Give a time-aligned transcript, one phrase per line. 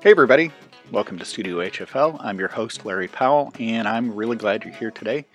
[0.00, 0.52] Hey, everybody.
[0.92, 2.18] Welcome to Studio HFL.
[2.20, 5.26] I'm your host, Larry Powell, and I'm really glad you're here today.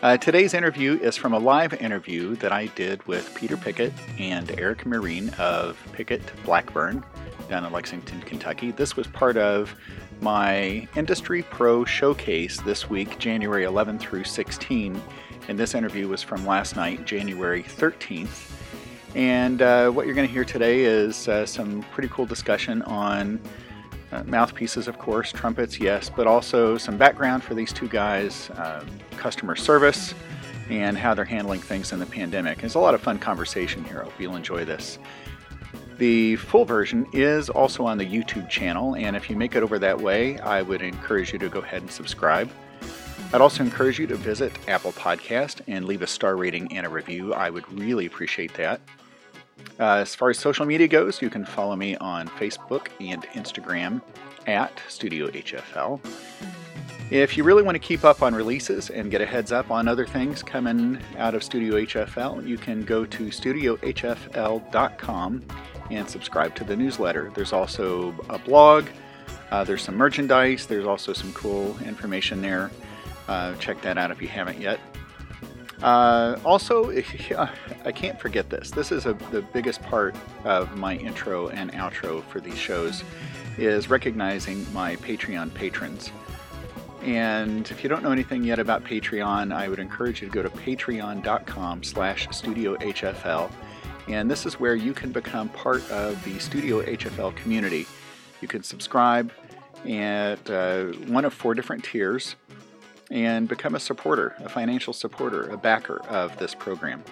[0.00, 4.48] Uh, today's interview is from a live interview that I did with Peter Pickett and
[4.60, 7.04] Eric Marine of Pickett Blackburn
[7.48, 8.70] down in Lexington, Kentucky.
[8.70, 9.74] This was part of
[10.20, 15.02] my Industry Pro Showcase this week, January 11 through 16,
[15.48, 18.52] and this interview was from last night, January 13th.
[19.16, 23.40] And uh, what you're going to hear today is uh, some pretty cool discussion on
[24.12, 28.84] uh, mouthpieces, of course, trumpets, yes, but also some background for these two guys, uh,
[29.16, 30.14] customer service,
[30.68, 32.62] and how they're handling things in the pandemic.
[32.62, 34.00] It's a lot of fun conversation here.
[34.00, 34.98] I hope you'll enjoy this.
[35.98, 39.78] The full version is also on the YouTube channel, and if you make it over
[39.78, 42.50] that way, I would encourage you to go ahead and subscribe.
[43.32, 46.88] I'd also encourage you to visit Apple Podcast and leave a star rating and a
[46.88, 47.32] review.
[47.34, 48.80] I would really appreciate that.
[49.78, 54.02] Uh, as far as social media goes, you can follow me on Facebook and Instagram
[54.46, 56.00] at Studio HFL.
[57.10, 59.88] If you really want to keep up on releases and get a heads up on
[59.88, 63.82] other things coming out of Studio HFL, you can go to studiohfl.com
[65.90, 67.32] and subscribe to the newsletter.
[67.34, 68.86] There's also a blog,
[69.50, 72.70] uh, there's some merchandise, there's also some cool information there.
[73.26, 74.78] Uh, check that out if you haven't yet.
[75.82, 76.90] Uh, also,
[77.84, 78.70] I can't forget this.
[78.70, 80.14] This is a, the biggest part
[80.44, 83.02] of my intro and outro for these shows
[83.58, 86.10] is recognizing my Patreon patrons.
[87.02, 90.42] And if you don't know anything yet about Patreon, I would encourage you to go
[90.42, 93.50] to patreon.com slash studiohfl.
[94.08, 97.86] And this is where you can become part of the Studio HFL community.
[98.40, 99.32] You can subscribe
[99.88, 102.36] at uh, one of four different tiers
[103.10, 107.02] and become a supporter, a financial supporter, a backer of this program.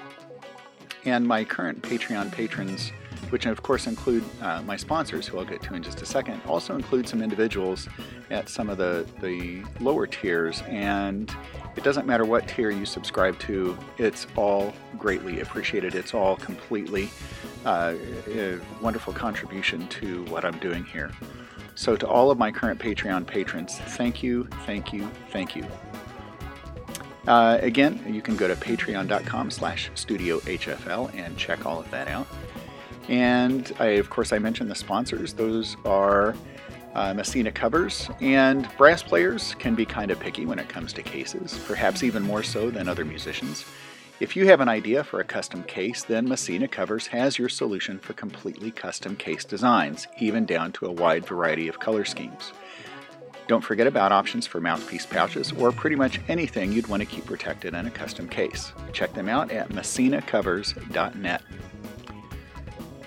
[1.05, 2.92] And my current Patreon patrons,
[3.30, 6.40] which of course include uh, my sponsors, who I'll get to in just a second,
[6.46, 7.88] also include some individuals
[8.30, 10.62] at some of the, the lower tiers.
[10.68, 11.34] And
[11.77, 15.94] it doesn't matter what tier you subscribe to, it's all greatly appreciated.
[15.94, 17.11] It's all completely
[17.64, 17.94] uh,
[18.28, 21.11] a wonderful contribution to what I'm doing here.
[21.74, 25.64] So, to all of my current Patreon patrons, thank you, thank you, thank you.
[27.28, 32.27] Uh, again, you can go to patreon.com slash studiohfl and check all of that out.
[33.08, 35.34] And I, of course, I mentioned the sponsors.
[35.34, 36.34] Those are
[36.94, 41.02] uh, Messina covers, and brass players can be kind of picky when it comes to
[41.02, 43.67] cases, perhaps even more so than other musicians.
[44.20, 47.98] If you have an idea for a custom case, then Messina Covers has your solution
[47.98, 52.52] for completely custom case designs, even down to a wide variety of color schemes.
[53.48, 57.25] Don't forget about options for mouthpiece pouches or pretty much anything you'd want to keep
[57.25, 58.73] protected in a custom case.
[58.92, 61.42] Check them out at messinacovers.net.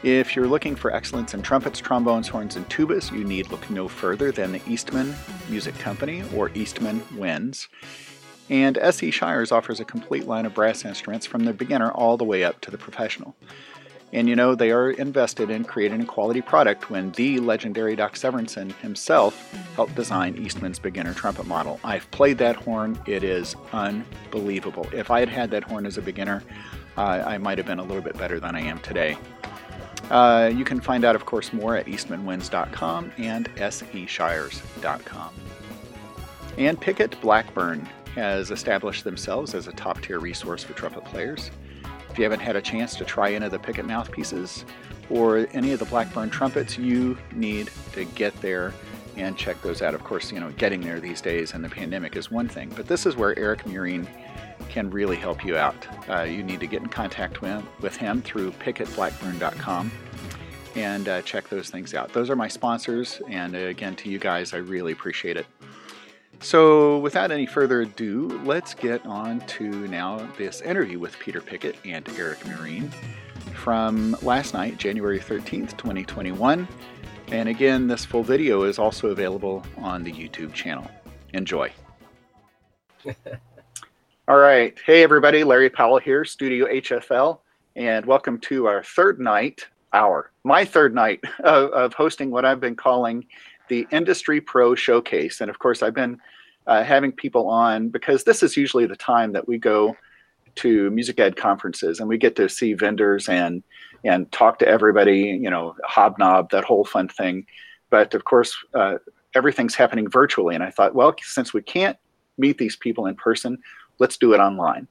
[0.02, 3.88] If you're looking for excellence in trumpets, trombones, horns, and tubas, you need look no
[3.88, 5.14] further than the Eastman
[5.48, 7.70] Music Company or Eastman Winds.
[8.50, 12.26] And SE Shires offers a complete line of brass instruments from the beginner all the
[12.26, 13.36] way up to the professional.
[14.14, 18.16] And you know, they are invested in creating a quality product when the legendary Doc
[18.16, 21.80] Severinsen himself helped design Eastman's beginner trumpet model.
[21.84, 24.88] I've played that horn, it is unbelievable.
[24.92, 26.44] If I had had that horn as a beginner,
[26.98, 29.18] uh, I might have been a little bit better than I am today.
[30.10, 35.30] Uh, you can find out, of course, more at eastmanwinds.com and seshires.com.
[36.58, 41.50] And Pickett Blackburn has established themselves as a top tier resource for trumpet players.
[42.12, 44.66] If you haven't had a chance to try any of the Pickett mouthpieces
[45.10, 48.74] or any of the Blackburn trumpets, you need to get there
[49.16, 49.94] and check those out.
[49.94, 52.86] Of course, you know, getting there these days and the pandemic is one thing, but
[52.86, 54.08] this is where Eric Murine
[54.68, 55.88] can really help you out.
[56.10, 59.92] Uh, you need to get in contact with, with him through pickettblackburn.com
[60.76, 62.12] and uh, check those things out.
[62.12, 65.46] Those are my sponsors, and uh, again, to you guys, I really appreciate it.
[66.42, 71.76] So, without any further ado, let's get on to now this interview with Peter Pickett
[71.86, 72.90] and Eric Marine
[73.54, 76.68] from last night, January 13th, 2021.
[77.28, 80.90] And again, this full video is also available on the YouTube channel.
[81.34, 81.72] Enjoy.
[84.28, 84.76] All right.
[84.84, 85.44] Hey, everybody.
[85.44, 87.38] Larry Powell here, Studio HFL,
[87.76, 92.60] and welcome to our third night, our, my third night of, of hosting what I've
[92.60, 93.28] been calling
[93.72, 95.40] the Industry Pro Showcase.
[95.40, 96.20] And of course, I've been
[96.68, 99.96] uh, having people on because this is usually the time that we go
[100.56, 103.64] to music ed conferences and we get to see vendors and
[104.04, 107.46] and talk to everybody you know hobnob that whole fun thing.
[107.90, 108.98] But of course uh,
[109.36, 110.54] everything's happening virtually.
[110.54, 111.98] And i thought well since we can't
[112.38, 113.58] meet these people in person
[114.00, 114.86] let's do it online.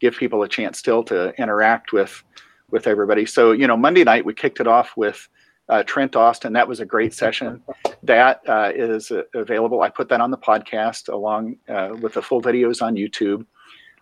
[0.00, 2.24] Give people a chance still to interact with
[2.70, 3.26] with everybody.
[3.26, 5.28] So you know monday night we kicked it off with
[5.72, 6.52] uh, Trent Austin.
[6.52, 7.62] That was a great session.
[8.02, 9.80] that uh, is available.
[9.80, 13.46] I put that on the podcast along uh, with the full videos on YouTube.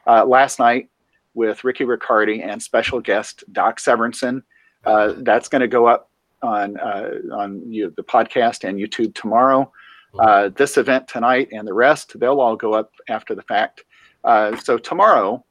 [0.04, 0.88] Uh, last night
[1.34, 4.42] with Ricky Riccardi and special guest Doc Severinsen.
[4.84, 6.10] Uh, that's going to go up
[6.42, 9.70] on uh, on you, the podcast and YouTube tomorrow.
[10.18, 13.84] Uh, this event tonight and the rest, they'll all go up after the fact.
[14.64, 15.44] so tomorrow,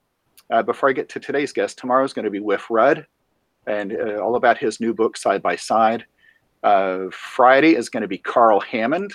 [0.66, 3.08] before I get to today's guest, tomorrow is going to be Wiff Rudd
[3.68, 6.06] and all about his new book, Side by Side.
[6.64, 9.14] Uh, Friday is going to be Karl Hammond.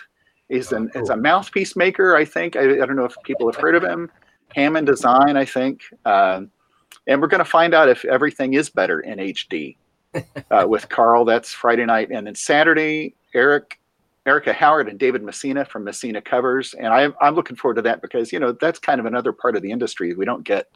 [0.48, 1.10] He's an oh, cool.
[1.10, 2.56] a mouthpiece maker, I think.
[2.56, 4.10] I, I, don't know if people have heard of him.
[4.54, 5.82] Hammond Design, I think.
[6.04, 6.42] Uh,
[7.06, 9.76] and we're going to find out if everything is better in HD
[10.50, 11.24] uh, with Carl.
[11.24, 13.78] That's Friday night, and then Saturday, Eric,
[14.26, 16.74] Erica Howard, and David Messina from Messina Covers.
[16.74, 19.56] And I'm I'm looking forward to that because you know that's kind of another part
[19.56, 20.70] of the industry we don't get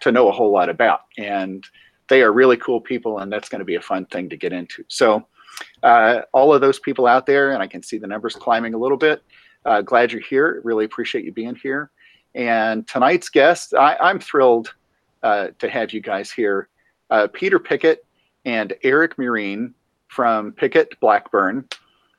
[0.00, 1.64] to know a whole lot about, and
[2.08, 4.52] they are really cool people, and that's going to be a fun thing to get
[4.52, 4.84] into.
[4.88, 5.26] So
[5.82, 8.78] uh, all of those people out there, and I can see the numbers climbing a
[8.78, 9.22] little bit.
[9.64, 10.60] Uh, glad you're here.
[10.64, 11.90] Really appreciate you being here.
[12.34, 14.74] And tonight's guest, I, am thrilled
[15.22, 16.68] uh, to have you guys here.
[17.10, 18.04] Uh, Peter Pickett
[18.44, 19.72] and Eric Murine
[20.08, 21.66] from Pickett Blackburn.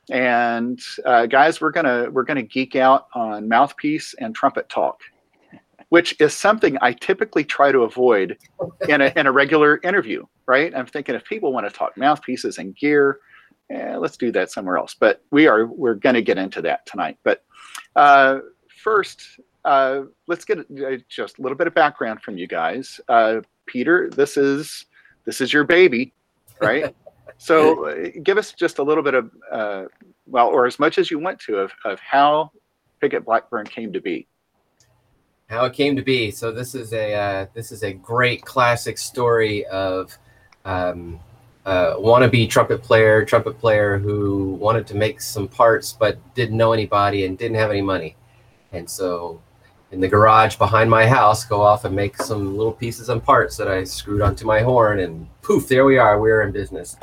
[0.10, 5.01] And uh, guys, we're gonna we're gonna geek out on mouthpiece and trumpet talk,
[5.89, 8.38] which is something I typically try to avoid
[8.88, 10.25] in a in a regular interview.
[10.45, 10.74] Right?
[10.75, 13.19] I'm thinking if people want to talk mouthpieces and gear,
[13.69, 14.95] eh, let's do that somewhere else.
[14.98, 17.18] But we are we're going to get into that tonight.
[17.24, 17.44] But
[17.95, 23.01] uh, first, uh, let's get uh, just a little bit of background from you guys.
[23.10, 24.86] Uh, Peter, this is
[25.25, 26.13] this is your baby,
[26.62, 26.95] right?
[27.38, 29.84] so uh, give us just a little bit of uh,
[30.25, 32.51] well, or as much as you want to of of how
[33.01, 34.28] Pickett Blackburn came to be.
[35.50, 36.30] How it came to be.
[36.32, 40.18] So this is a this is a great classic story of
[40.66, 41.22] um,
[41.66, 46.74] uh, wannabe trumpet player, trumpet player who wanted to make some parts but didn't know
[46.74, 48.18] anybody and didn't have any money.
[48.74, 49.42] And so
[49.92, 53.56] in the garage behind my house, go off and make some little pieces and parts
[53.56, 56.98] that I screwed onto my horn and poof, there we are, we're in business.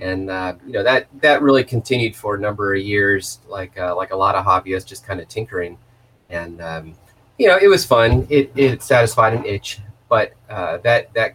[0.00, 3.96] And uh, you know that that really continued for a number of years, like uh,
[3.96, 5.78] like a lot of hobbyists, just kind of tinkering.
[6.28, 6.94] And um,
[7.40, 8.26] you know, it was fun.
[8.28, 11.34] It it satisfied an itch, but uh, that that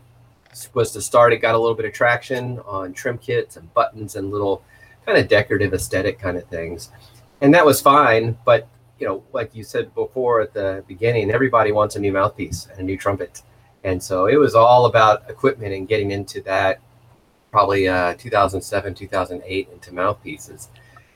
[0.75, 1.34] was the start.
[1.34, 4.63] It got a little bit of traction on trim kits and buttons and little
[5.04, 6.92] kind of decorative aesthetic kind of things.
[7.42, 8.38] And that was fine.
[8.46, 8.68] But,
[9.00, 12.80] you know, like you said before at the beginning, everybody wants a new mouthpiece and
[12.80, 13.42] a new trumpet.
[13.84, 16.81] And so it was all about equipment and getting into that
[17.51, 20.69] probably uh, 2007, 2008 into mouthpieces.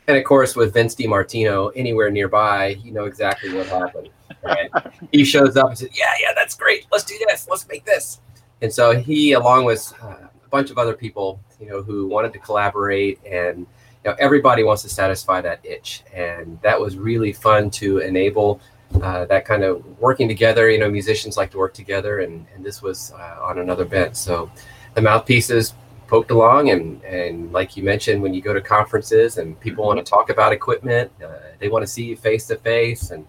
[0.10, 4.10] And of course, with Vince DiMartino anywhere nearby, you know exactly what happened.
[4.44, 4.72] Right?
[5.12, 6.88] he shows up and says, Yeah, yeah, that's great.
[6.92, 7.48] Let's do this.
[7.48, 8.20] Let's make this.
[8.64, 12.34] And so he, along with uh, a bunch of other people, you know, who wanted
[12.34, 13.66] to collaborate, and you
[14.06, 18.62] know, everybody wants to satisfy that itch, and that was really fun to enable
[19.04, 20.72] uh, that kind of working together.
[20.72, 24.18] You know, musicians like to work together, and and this was uh, on another bent.
[24.18, 24.50] So
[24.96, 25.76] the mouthpieces
[26.10, 30.04] poked along, and and like you mentioned, when you go to conferences and people want
[30.04, 33.26] to talk about equipment, uh, they want to see you face to face and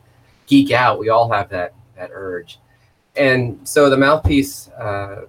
[0.46, 0.98] geek out.
[0.98, 2.58] We all have that that urge
[3.16, 5.26] and so the mouthpiece uh,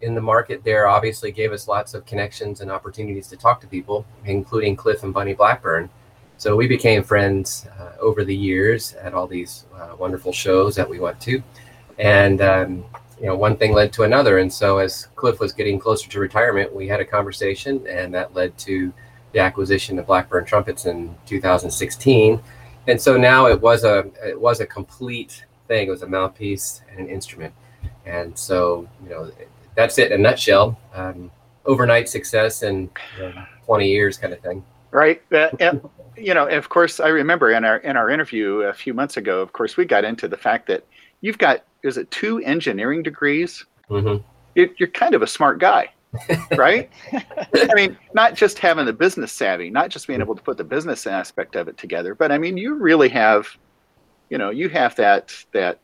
[0.00, 3.66] in the market there obviously gave us lots of connections and opportunities to talk to
[3.66, 5.90] people, including Cliff and Bunny Blackburn.
[6.36, 10.88] So we became friends uh, over the years at all these uh, wonderful shows that
[10.88, 11.42] we went to,
[11.98, 12.84] and um,
[13.20, 14.38] you know one thing led to another.
[14.38, 18.34] And so as Cliff was getting closer to retirement, we had a conversation, and that
[18.34, 18.92] led to
[19.32, 22.40] the acquisition of Blackburn Trumpets in 2016.
[22.86, 25.88] And so now it was a it was a complete thing.
[25.88, 27.54] It was a mouthpiece and an instrument.
[28.06, 29.30] And so, you know,
[29.74, 30.78] that's it in a nutshell.
[30.94, 31.30] Um,
[31.66, 34.64] overnight success in you know, 20 years kind of thing.
[34.90, 35.22] Right.
[35.30, 35.50] Uh,
[36.16, 39.40] you know, of course, I remember in our in our interview a few months ago.
[39.40, 40.84] Of course, we got into the fact that
[41.20, 43.64] you've got is it two engineering degrees?
[43.88, 44.22] Mm-hmm.
[44.54, 45.92] You're, you're kind of a smart guy,
[46.56, 46.90] right?
[47.12, 50.64] I mean, not just having the business savvy, not just being able to put the
[50.64, 53.48] business aspect of it together, but I mean, you really have
[54.30, 55.78] you know you have that that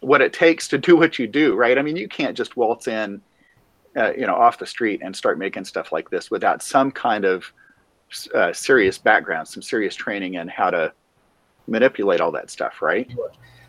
[0.00, 2.86] what it takes to do what you do right i mean you can't just waltz
[2.88, 3.20] in
[3.96, 7.24] uh, you know off the street and start making stuff like this without some kind
[7.24, 7.52] of
[8.34, 10.92] uh, serious background some serious training in how to
[11.66, 13.10] manipulate all that stuff right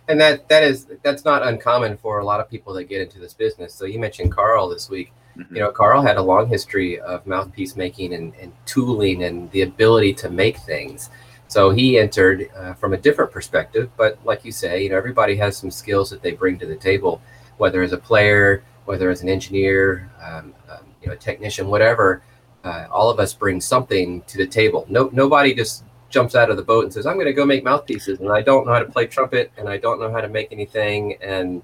[0.10, 3.20] and that that is that's not uncommon for a lot of people that get into
[3.20, 5.56] this business so you mentioned karl this week mm-hmm.
[5.56, 9.62] you know karl had a long history of mouthpiece making and, and tooling and the
[9.62, 11.10] ability to make things
[11.50, 15.36] so he entered uh, from a different perspective, but like you say, you know, everybody
[15.38, 17.24] has some skills that they bring to the table,
[17.58, 22.22] whether as a player, whether as an engineer, um, um, you know, a technician, whatever.
[22.64, 24.86] uh, all of us bring something to the table.
[24.90, 27.64] No, nobody just jumps out of the boat and says, "I'm going to go make
[27.64, 30.30] mouthpieces," and I don't know how to play trumpet, and I don't know how to
[30.30, 31.62] make anything, and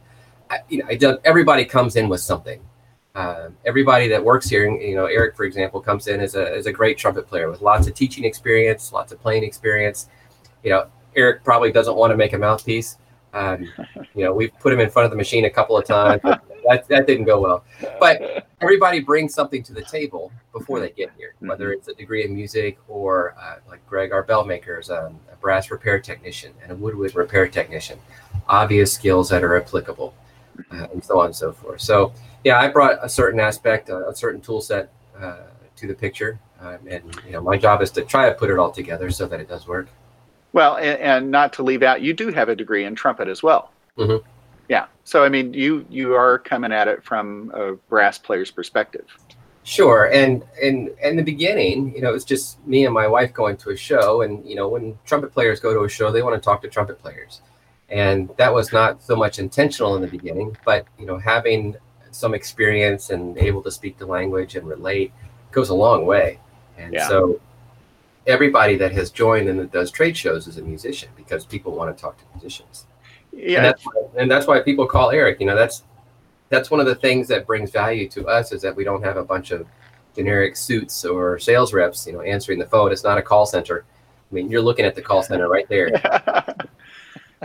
[0.49, 2.61] I, you know, I don't, everybody comes in with something.
[3.15, 6.65] Uh, everybody that works here, you know, Eric, for example, comes in as a, as
[6.65, 10.09] a great trumpet player with lots of teaching experience, lots of playing experience.
[10.63, 12.97] You know, Eric probably doesn't want to make a mouthpiece.
[13.33, 13.71] Um,
[14.13, 16.21] you know, we've put him in front of the machine a couple of times.
[16.67, 17.63] that, that didn't go well.
[17.99, 21.49] But everybody brings something to the table before they get here, mm-hmm.
[21.49, 25.19] whether it's a degree in music or uh, like Greg, our bell maker, is um,
[25.31, 27.99] a brass repair technician and a woodwind repair technician.
[28.47, 30.13] Obvious skills that are applicable,
[30.71, 31.81] uh, and so on and so forth.
[31.81, 35.37] So, yeah, I brought a certain aspect, a, a certain tool set uh,
[35.77, 38.59] to the picture, um, and you know, my job is to try to put it
[38.59, 39.87] all together so that it does work.
[40.53, 43.43] Well, and, and not to leave out, you do have a degree in trumpet as
[43.43, 43.71] well.
[43.97, 44.25] Mm-hmm.
[44.69, 44.87] Yeah.
[45.03, 49.05] So I mean, you you are coming at it from a brass player's perspective.
[49.63, 50.11] Sure.
[50.11, 53.71] And in in the beginning, you know, it's just me and my wife going to
[53.71, 56.41] a show, and you know, when trumpet players go to a show, they want to
[56.41, 57.41] talk to trumpet players,
[57.89, 61.75] and that was not so much intentional in the beginning, but you know, having
[62.11, 65.11] some experience and able to speak the language and relate
[65.51, 66.39] goes a long way.
[66.77, 67.07] And yeah.
[67.07, 67.41] so
[68.27, 71.95] everybody that has joined and that does trade shows is a musician because people want
[71.95, 72.85] to talk to musicians.
[73.35, 75.39] Yeah, and that's, why, and that's why people call Eric.
[75.39, 75.83] You know, that's
[76.49, 79.17] that's one of the things that brings value to us is that we don't have
[79.17, 79.67] a bunch of
[80.15, 82.91] generic suits or sales reps, you know, answering the phone.
[82.91, 83.83] It's not a call center.
[84.31, 85.91] I mean, you're looking at the call center right there.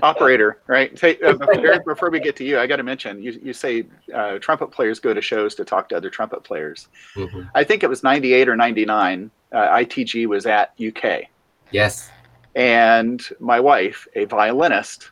[0.02, 0.98] Operator, right?
[0.98, 3.86] Hey, uh, before, before, we get to you, I got to mention you, you say
[4.14, 6.88] uh, trumpet players go to shows to talk to other trumpet players.
[7.16, 7.42] Mm-hmm.
[7.54, 9.30] I think it was 98 or 99.
[9.52, 11.24] Uh, ITG was at UK.
[11.70, 12.10] Yes.
[12.54, 15.10] And my wife, a violinist,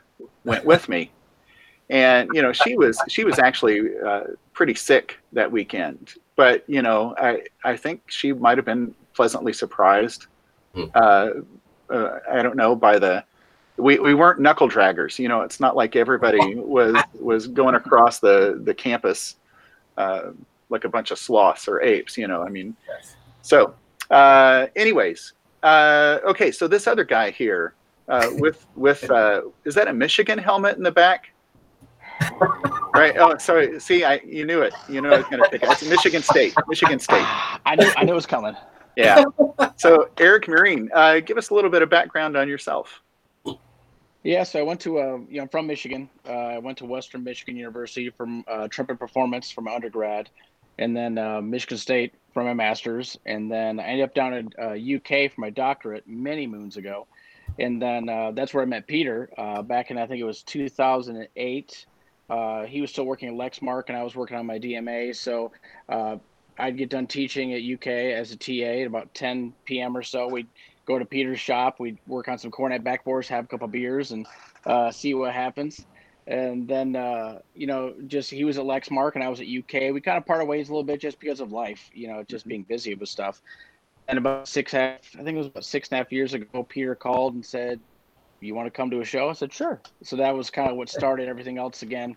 [0.48, 1.10] went with me.
[1.90, 6.14] And you know she was she was actually uh, pretty sick that weekend.
[6.36, 10.26] But you know i i think she might have been pleasantly surprised.
[10.74, 10.84] Hmm.
[10.94, 11.30] uh,
[11.88, 13.24] uh, i don't know by the
[13.78, 15.18] we, we weren't knuckle draggers.
[15.18, 19.36] You know it's not like everybody was was going across the the campus
[19.96, 20.32] uh,
[20.68, 22.76] like a bunch of sloths or apes you know i mean.
[22.86, 23.16] Yes.
[23.42, 23.74] so
[24.10, 27.74] uh, anyways uh, okay so this other guy here
[28.08, 31.30] uh, with with uh, is that a Michigan helmet in the back?
[32.94, 33.14] right.
[33.16, 33.78] Oh, sorry.
[33.80, 34.74] See, I you knew it.
[34.88, 35.68] You know I was going to pick it.
[35.70, 36.54] It's Michigan State.
[36.68, 37.24] Michigan State.
[37.64, 37.90] I knew.
[37.96, 38.56] I knew it was coming.
[38.96, 39.24] Yeah.
[39.76, 43.00] So Eric Marine, uh, give us a little bit of background on yourself.
[44.24, 46.10] Yeah, so I went to, uh, you know, I'm from Michigan.
[46.28, 50.28] Uh, I went to Western Michigan University from uh, trumpet performance from undergrad,
[50.78, 54.50] and then uh, Michigan State for my master's, and then I ended up down in
[54.60, 57.06] uh, UK for my doctorate many moons ago
[57.58, 60.42] and then uh, that's where I met Peter uh, back in I think it was
[60.42, 61.86] 2008.
[62.30, 65.16] Uh, he was still working at Lexmark, and I was working on my DMA.
[65.16, 65.52] So
[65.88, 66.16] uh,
[66.58, 69.96] I'd get done teaching at UK as a TA at about 10 p.m.
[69.96, 70.28] or so.
[70.28, 70.46] We'd
[70.84, 71.80] go to Peter's shop.
[71.80, 74.26] We'd work on some cornet backbores, have a couple beers, and
[74.66, 75.86] uh, see what happens.
[76.26, 79.94] And then, uh, you know, just he was at Lexmark and I was at UK.
[79.94, 82.46] We kind of parted ways a little bit just because of life, you know, just
[82.46, 83.40] being busy with stuff
[84.08, 86.62] and about six half, I think it was about six and a half years ago,
[86.62, 87.78] Peter called and said,
[88.40, 90.76] "You want to come to a show?" I said, "Sure." So that was kind of
[90.76, 92.16] what started everything else again.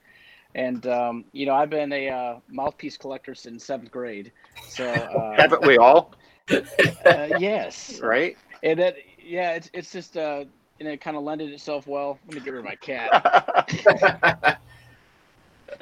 [0.55, 4.31] And um, you know, I've been a uh, mouthpiece collector since seventh grade.
[4.67, 6.13] So uh, haven't we all?
[6.49, 7.99] uh, yes.
[7.99, 8.37] Right.
[8.63, 10.45] And that, yeah, it's it's just uh,
[10.79, 12.19] and it kind of lended itself well.
[12.27, 14.59] Let me get rid of my cat.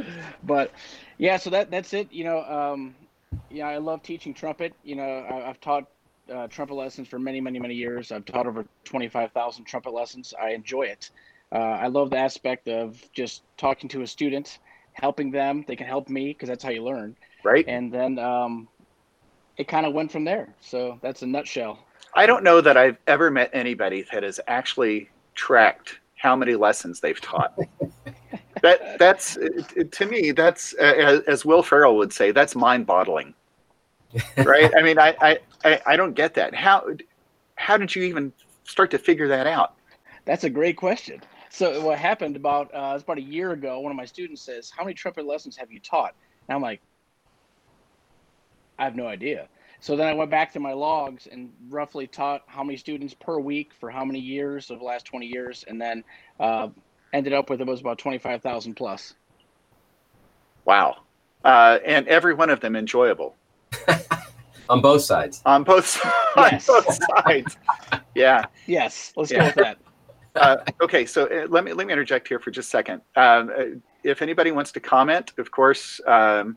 [0.43, 0.71] but
[1.17, 2.11] yeah, so that that's it.
[2.11, 2.95] You know, um,
[3.49, 4.73] yeah, I love teaching trumpet.
[4.83, 5.87] You know, I, have taught
[6.29, 8.11] uh, trumpet lessons for many, many, many years.
[8.11, 10.33] I've taught over 25,000 trumpet lessons.
[10.41, 11.11] I enjoy it.
[11.51, 14.59] Uh, I love the aspect of just talking to a student,
[14.93, 15.65] helping them.
[15.67, 17.15] They can help me because that's how you learn.
[17.43, 17.65] Right.
[17.67, 18.67] And then um,
[19.57, 20.53] it kind of went from there.
[20.61, 21.79] So that's a nutshell.
[22.13, 26.99] I don't know that I've ever met anybody that has actually tracked how many lessons
[26.99, 27.57] they've taught.
[28.61, 29.37] that that's
[29.91, 33.33] to me that's uh, as Will Ferrell would say that's mind-boggling
[34.37, 34.71] right?
[34.75, 36.53] I mean, I, I, I don't get that.
[36.53, 36.85] How,
[37.55, 39.75] how did you even start to figure that out?
[40.25, 41.21] That's a great question.
[41.49, 43.79] So what happened about uh, about a year ago?
[43.79, 46.13] One of my students says, "How many trumpet lessons have you taught?"
[46.47, 46.81] And I'm like,
[48.77, 49.47] "I have no idea."
[49.81, 53.39] So then I went back to my logs and roughly taught how many students per
[53.39, 56.03] week for how many years of the last 20 years, and then
[56.39, 56.67] uh,
[57.13, 59.13] ended up with it was about 25,000 plus.
[60.65, 60.97] Wow,
[61.43, 63.35] uh, and every one of them enjoyable.
[64.69, 65.41] on both sides.
[65.45, 65.99] On both,
[66.37, 66.69] yes.
[66.69, 67.57] on both sides.
[68.15, 68.45] Yeah.
[68.67, 69.13] Yes.
[69.15, 69.39] Let's yeah.
[69.39, 69.77] go with that.
[70.35, 73.01] Uh, okay, so uh, let me let me interject here for just a second.
[73.15, 73.63] Um, uh,
[74.03, 76.55] if anybody wants to comment, of course, um,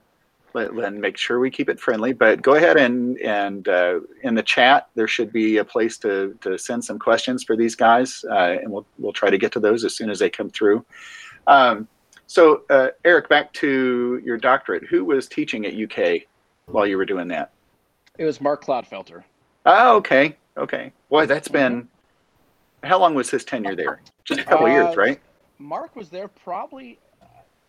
[0.54, 2.12] let, let make sure we keep it friendly.
[2.12, 6.36] But go ahead and and uh, in the chat there should be a place to
[6.42, 9.60] to send some questions for these guys, uh, and we'll we'll try to get to
[9.60, 10.84] those as soon as they come through.
[11.46, 11.88] Um,
[12.26, 14.84] so uh, Eric, back to your doctorate.
[14.84, 16.22] Who was teaching at UK
[16.72, 17.50] while you were doing that?
[18.18, 19.22] It was Mark Clodfelter.
[19.64, 20.92] Oh, okay, okay.
[21.08, 21.88] Boy, that's been.
[22.82, 24.00] How long was his tenure there?
[24.24, 25.20] Just a couple Uh, years, right?
[25.58, 26.98] Mark was there probably.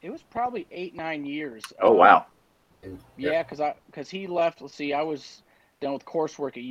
[0.01, 1.61] It was probably eight nine years.
[1.81, 2.25] Oh Um, wow.
[3.15, 4.61] Yeah, because I because he left.
[4.61, 5.43] Let's see, I was
[5.79, 6.63] done with coursework at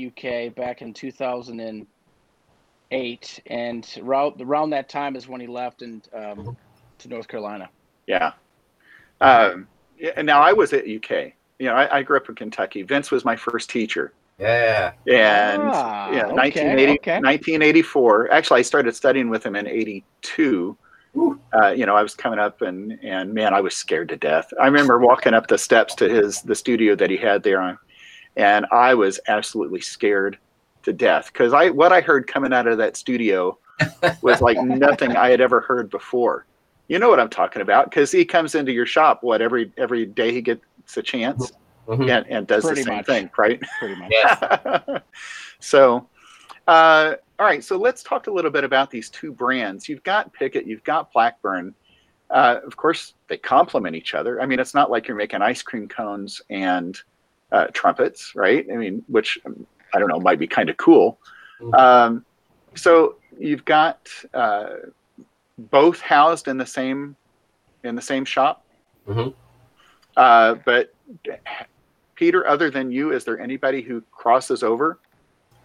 [0.48, 6.56] UK back in 2008, and around around that time is when he left and um,
[6.98, 7.70] to North Carolina.
[8.06, 8.32] Yeah.
[9.20, 11.32] Um, yeah, and now I was at UK.
[11.62, 12.82] You know, I, I grew up in Kentucky.
[12.82, 14.12] Vince was my first teacher.
[14.36, 14.94] Yeah.
[15.06, 17.12] And Ah, yeah, okay, 1980, okay.
[17.20, 18.32] 1984.
[18.32, 20.76] Actually, I started studying with him in 82.
[21.54, 24.52] Uh, you know, I was coming up and, and man, I was scared to death.
[24.60, 27.78] I remember walking up the steps to his, the studio that he had there on,
[28.34, 30.38] and I was absolutely scared
[30.82, 33.56] to death because I, what I heard coming out of that studio
[34.20, 36.44] was like nothing I had ever heard before.
[36.88, 37.88] You know what I'm talking about?
[37.90, 41.52] Because he comes into your shop, what every every day he gets a chance
[41.88, 42.10] Mhm.
[42.10, 43.06] and, and does Pretty the same much.
[43.06, 43.60] thing, right?
[43.78, 44.10] Pretty much.
[44.12, 45.00] Yes.
[45.60, 46.06] so,
[46.68, 47.64] uh, all right.
[47.64, 49.88] So let's talk a little bit about these two brands.
[49.88, 51.74] You've got Pickett, you've got Blackburn.
[52.30, 54.40] Uh, of course, they complement each other.
[54.40, 56.98] I mean, it's not like you're making ice cream cones and
[57.50, 58.64] uh, trumpets, right?
[58.72, 61.18] I mean, which um, I don't know might be kind of cool.
[61.60, 61.74] Mhm.
[61.78, 62.24] Um,
[62.74, 64.68] so you've got uh,
[65.70, 67.16] both housed in the same
[67.84, 68.64] in the same shop.
[69.08, 69.34] Mhm.
[70.16, 70.94] Uh, but
[72.14, 74.98] Peter, other than you, is there anybody who crosses over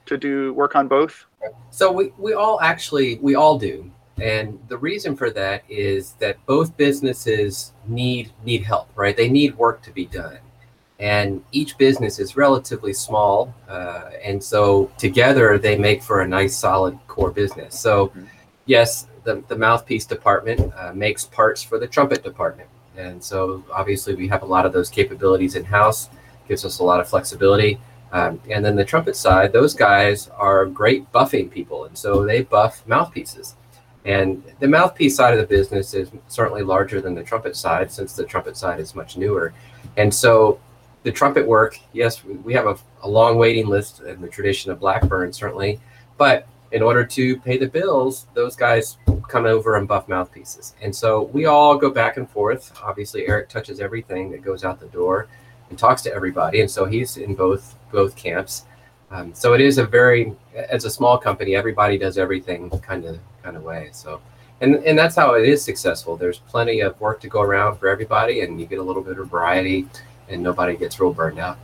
[0.06, 1.26] to do work on both?
[1.70, 3.92] So we, we all actually we all do.
[4.20, 9.16] And the reason for that is that both businesses need need help, right?
[9.16, 10.40] They need work to be done.
[11.00, 13.54] And each business is relatively small.
[13.70, 17.80] Uh, and so together they make for a nice solid core business.
[17.80, 18.28] So Mhm.
[18.66, 22.70] yes, the, the mouthpiece department uh, makes parts for the trumpet department.
[22.96, 26.10] And so obviously we have a lot of those capabilities in house,
[26.48, 27.78] gives us a lot of flexibility.
[28.14, 32.42] Um, and then the trumpet side, those guys are great buffing people, and so they
[32.42, 33.56] buff mouthpieces.
[34.06, 38.14] And the mouthpiece side of the business is certainly larger than the trumpet side, since
[38.14, 39.52] the trumpet side is much newer.
[39.98, 40.62] And so
[41.04, 44.80] the trumpet work, yes, we- have a, a long waiting list in the tradition of
[44.80, 45.82] Blackburn, certainly.
[46.18, 50.76] But in order to pay the bills, those guys come over and buff mouthpieces.
[50.82, 52.74] And so we all go back and forth.
[52.84, 55.28] Obviously, Eric touches everything that goes out the door
[55.70, 56.62] and talks to everybody.
[56.62, 58.66] And so he's in both both camps.
[59.10, 63.20] Um, so it is a very, as a small company, everybody does everything kind of
[63.44, 63.90] kind of way.
[63.94, 64.22] So,
[64.62, 66.18] and and that's how it is successful.
[66.18, 69.20] There's plenty of work to go around for everybody, and you get a little bit
[69.20, 69.88] of variety,
[70.28, 71.58] and nobody gets real burned out.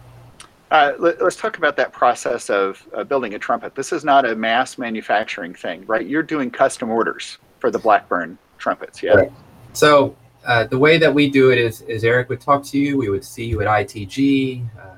[0.73, 3.75] Uh, let, us talk about that process of uh, building a trumpet.
[3.75, 6.03] This is not a mass manufacturing thing, right?
[6.03, 9.11] You're doing custom orders for the Blackburn trumpets, yeah?
[9.11, 9.31] Right.
[9.73, 12.97] So uh, the way that we do it is, is Eric would talk to you.
[12.97, 14.97] We would see you at ITG, um,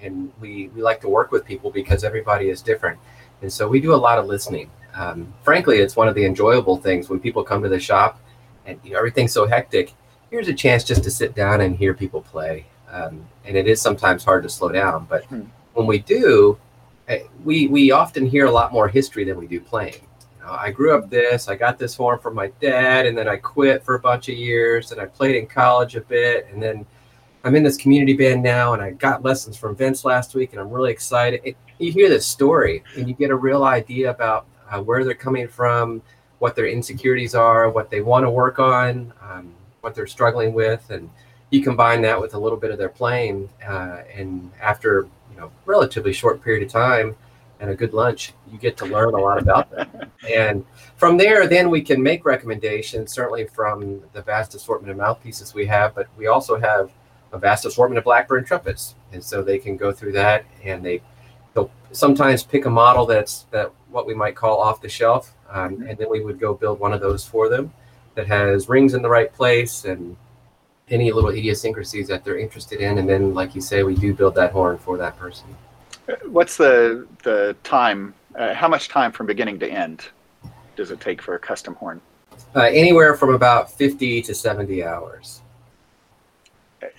[0.00, 2.98] and we we like to work with people because everybody is different,
[3.40, 4.68] and so we do a lot of listening.
[4.94, 8.20] Um, frankly, it's one of the enjoyable things when people come to the shop,
[8.66, 9.94] and you know everything's so hectic.
[10.30, 13.80] Here's a chance just to sit down and hear people play, um, and it is
[13.80, 15.06] sometimes hard to slow down.
[15.08, 15.42] But Hmm.
[15.74, 16.58] when we do,
[17.08, 20.02] eh, we we often hear a lot more history than we do playing.
[20.38, 21.48] You know, I grew up this.
[21.48, 24.36] I got this horn from my dad, and then I quit for a bunch of
[24.36, 26.86] years, and I played in college a bit, and then
[27.44, 30.60] I'm in this community band now, and I got lessons from Vince last week, and
[30.60, 31.40] I'm really excited.
[31.44, 35.14] It, you hear this story, and you get a real idea about uh, where they're
[35.14, 36.02] coming from,
[36.40, 40.90] what their insecurities are, what they want to work on, um, what they're struggling with,
[40.90, 41.08] and
[41.50, 45.50] you combine that with a little bit of their playing, uh, and after you know
[45.64, 47.16] relatively short period of time
[47.60, 50.10] and a good lunch, you get to learn a lot about them.
[50.28, 50.64] and
[50.96, 55.66] from there, then we can make recommendations, certainly from the vast assortment of mouthpieces we
[55.66, 56.92] have, but we also have
[57.32, 58.94] a vast assortment of Blackburn trumpets.
[59.12, 61.02] And so they can go through that and they,
[61.54, 65.34] they'll sometimes pick a model that's that what we might call off the shelf.
[65.50, 67.72] Um, and then we would go build one of those for them
[68.14, 70.16] that has rings in the right place and
[70.90, 72.98] any little idiosyncrasies that they're interested in.
[72.98, 75.46] And then, like you say, we do build that horn for that person.
[76.26, 78.14] What's the the time?
[78.34, 80.06] Uh, how much time from beginning to end
[80.76, 82.00] does it take for a custom horn?
[82.54, 85.42] Uh, anywhere from about 50 to 70 hours.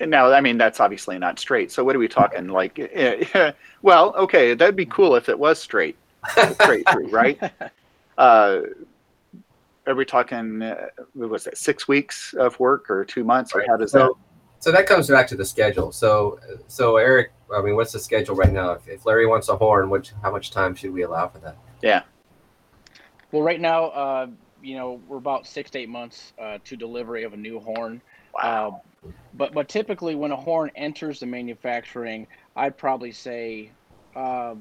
[0.01, 1.71] Now, I mean, that's obviously not straight.
[1.71, 2.49] So, what are we talking?
[2.49, 5.95] Like, eh, well, okay, that'd be cool if it was straight,
[6.53, 7.39] straight through, right?
[9.89, 10.61] Are we talking?
[10.61, 11.57] Uh, what was that?
[11.57, 13.99] Six weeks of work or two months, or how does that?
[13.99, 14.17] So
[14.59, 15.91] So that comes back to the schedule.
[15.91, 18.71] So, so Eric, I mean, what's the schedule right now?
[18.71, 21.57] If, if Larry wants a horn, which how much time should we allow for that?
[21.81, 22.03] Yeah.
[23.31, 24.27] Well, right now, uh,
[24.61, 28.01] you know, we're about six to eight months uh, to delivery of a new horn.
[28.33, 28.83] Wow.
[29.03, 33.71] Uh, but but typically, when a horn enters the manufacturing, I'd probably say,
[34.15, 34.55] uh,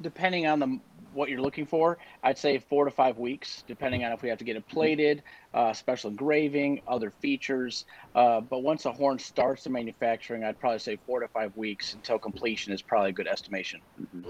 [0.00, 0.80] depending on the
[1.14, 4.38] what you're looking for, I'd say four to five weeks, depending on if we have
[4.38, 5.22] to get it plated,
[5.54, 7.84] uh, special engraving, other features.
[8.14, 11.94] Uh, but once a horn starts the manufacturing, I'd probably say four to five weeks
[11.94, 13.80] until completion is probably a good estimation.
[14.00, 14.28] Mm-hmm.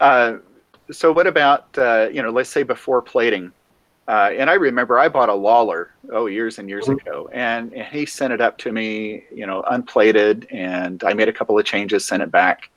[0.00, 0.38] Uh,
[0.90, 3.52] so what about uh, you know, let's say before plating?
[4.08, 7.86] Uh, and I remember I bought a Lawler oh years and years ago, and, and,
[7.88, 11.66] he sent it up to me, you know, unplated, and I made a couple of
[11.66, 12.70] changes, sent it back.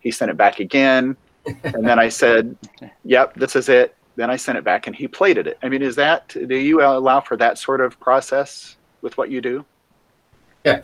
[0.00, 1.18] He sent it back again,
[1.64, 2.56] and then I said,
[3.04, 5.58] "Yep, this is it." Then I sent it back, and he plated it.
[5.62, 9.40] I mean, is that do you allow for that sort of process with what you
[9.40, 9.64] do?
[10.64, 10.80] Yeah,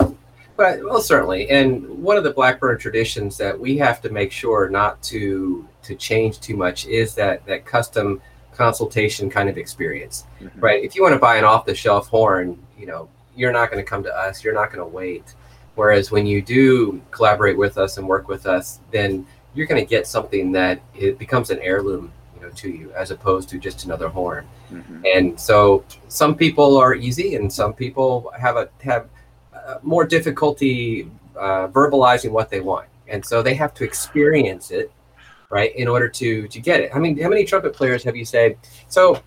[0.56, 1.50] but well, certainly.
[1.50, 5.94] And one of the Blackburn traditions that we have to make sure not to to
[5.94, 8.20] change too much is that that custom
[8.56, 10.60] consultation kind of experience, mm-hmm.
[10.60, 10.82] right?
[10.82, 13.84] If you want to buy an off the shelf horn, you know, you're not going
[13.84, 15.34] to come to us, you're not going to wait.
[15.74, 19.88] Whereas when you do collaborate with us and work with us, then you're going to
[19.88, 23.84] get something that it becomes an heirloom, you know, to you as opposed to just
[23.84, 24.46] another horn.
[24.70, 25.02] Mm-hmm.
[25.04, 29.08] And so some people are easy and some people have a have
[29.54, 32.88] uh, more difficulty uh, verbalizing what they want.
[33.08, 34.92] And so they have to experience it
[35.50, 35.74] right?
[35.76, 36.90] In order to to get it.
[36.94, 39.22] I mean, how many trumpet players have you said, so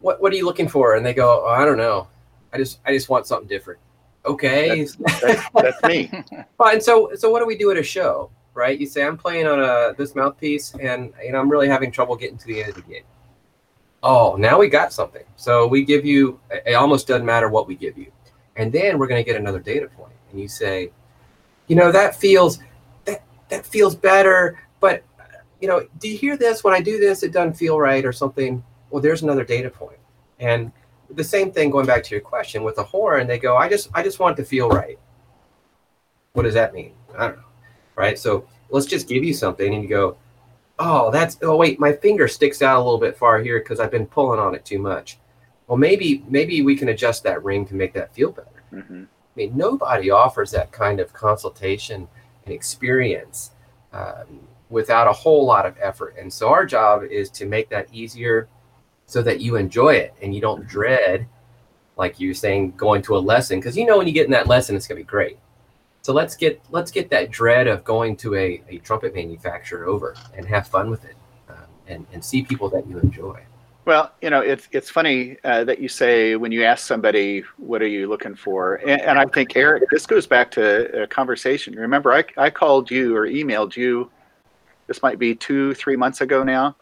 [0.00, 0.96] what what are you looking for?
[0.96, 2.08] And they go, oh, I don't know.
[2.52, 3.80] I just I just want something different.
[4.24, 4.84] Okay.
[4.84, 6.10] That's, that's, that's me.
[6.58, 6.80] Fine.
[6.80, 8.30] So so what do we do at a show?
[8.54, 8.78] Right?
[8.78, 12.38] You say I'm playing on a this mouthpiece and know I'm really having trouble getting
[12.38, 13.04] to the end of the game.
[14.02, 15.24] Oh, now we got something.
[15.36, 18.10] So we give you it almost doesn't matter what we give you.
[18.56, 20.90] And then we're going to get another data point and you say,
[21.68, 22.58] you know, that feels
[23.04, 25.04] that that feels better, but
[25.60, 26.64] you know, do you hear this?
[26.64, 28.64] When I do this, it doesn't feel right or something.
[28.90, 29.98] Well, there's another data point.
[30.38, 30.72] And
[31.10, 33.88] the same thing going back to your question with the horn, they go, I just
[33.94, 34.98] I just want it to feel right.
[36.32, 36.94] What does that mean?
[37.16, 37.44] I don't know.
[38.00, 38.18] Right.
[38.18, 40.16] So let's just give you something and you go,
[40.78, 43.90] oh, that's oh wait, my finger sticks out a little bit far here because I've
[43.90, 45.18] been pulling on it too much.
[45.66, 48.62] Well, maybe maybe we can adjust that ring to make that feel better.
[48.72, 49.02] Mm-hmm.
[49.04, 52.08] I mean, nobody offers that kind of consultation
[52.46, 53.50] and experience
[53.92, 56.16] um, without a whole lot of effort.
[56.18, 58.48] And so our job is to make that easier
[59.04, 61.28] so that you enjoy it and you don't dread,
[61.98, 64.46] like you're saying, going to a lesson because you know when you get in that
[64.46, 65.36] lesson, it's gonna be great.
[66.02, 70.16] So let's get let's get that dread of going to a, a trumpet manufacturer over
[70.36, 71.16] and have fun with it
[71.48, 71.56] um,
[71.88, 73.42] and, and see people that you enjoy.
[73.84, 77.82] Well, you know, it's it's funny uh, that you say when you ask somebody, "What
[77.82, 81.74] are you looking for?" And, and I think Eric, this goes back to a conversation.
[81.74, 84.10] Remember, I I called you or emailed you
[84.90, 86.74] this might be two, three months ago now.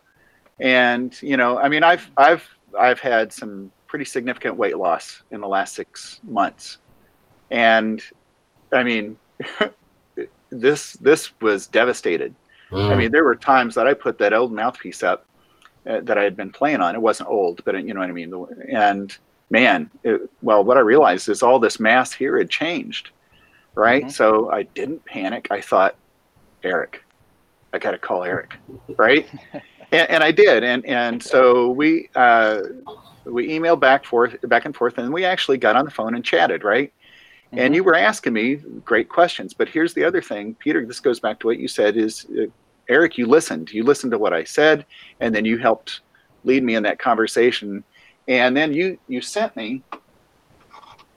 [0.60, 2.42] And, you know, I mean, I've, I've,
[2.80, 6.78] I've had some pretty significant weight loss in the last six months.
[7.50, 8.02] And
[8.72, 9.16] I mean,
[10.50, 12.34] this, this was devastated.
[12.70, 12.90] Mm.
[12.90, 15.26] I mean, there were times that I put that old mouthpiece up
[15.86, 16.94] uh, that I had been playing on.
[16.94, 18.34] It wasn't old, but it, you know what I mean?
[18.70, 19.16] And
[19.50, 23.10] man, it, well, what I realized is all this mass here had changed.
[23.74, 24.02] Right.
[24.02, 24.10] Mm-hmm.
[24.10, 25.48] So I didn't panic.
[25.50, 25.94] I thought,
[26.64, 27.04] Eric,
[27.72, 28.56] I got to call Eric,
[28.96, 29.28] right?
[29.92, 32.60] and, and, I did, and and so we uh,
[33.24, 36.24] we emailed back forth back and forth, and we actually got on the phone and
[36.24, 36.92] chatted, right?
[37.48, 37.58] Mm-hmm.
[37.58, 40.84] And you were asking me great questions, but here's the other thing, Peter.
[40.84, 42.46] This goes back to what you said: is uh,
[42.88, 44.84] Eric, you listened, you listened to what I said,
[45.20, 46.00] and then you helped
[46.44, 47.82] lead me in that conversation,
[48.26, 49.82] and then you you sent me.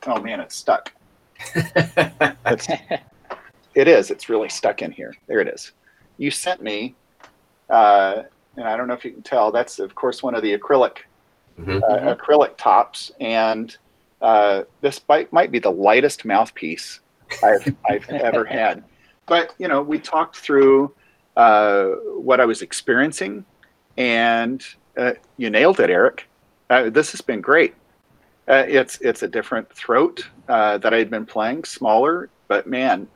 [0.07, 0.91] Oh man, it's stuck.
[1.55, 2.67] it's,
[3.75, 4.09] it is.
[4.09, 5.13] It's really stuck in here.
[5.27, 5.73] There it is
[6.21, 6.93] you sent me,
[7.71, 8.21] uh,
[8.55, 10.97] and I don't know if you can tell, that's of course one of the acrylic
[11.59, 11.79] mm-hmm.
[11.83, 13.75] uh, acrylic tops, and
[14.21, 16.99] uh, this might, might be the lightest mouthpiece
[17.43, 18.83] I've, I've ever had.
[19.25, 20.93] But you know, we talked through
[21.37, 23.45] uh, what I was experiencing,
[23.97, 24.63] and
[24.97, 26.27] uh, you nailed it, Eric.
[26.69, 27.75] Uh, this has been great.
[28.47, 33.07] it's it's a different throat that I had been playing, smaller, but man,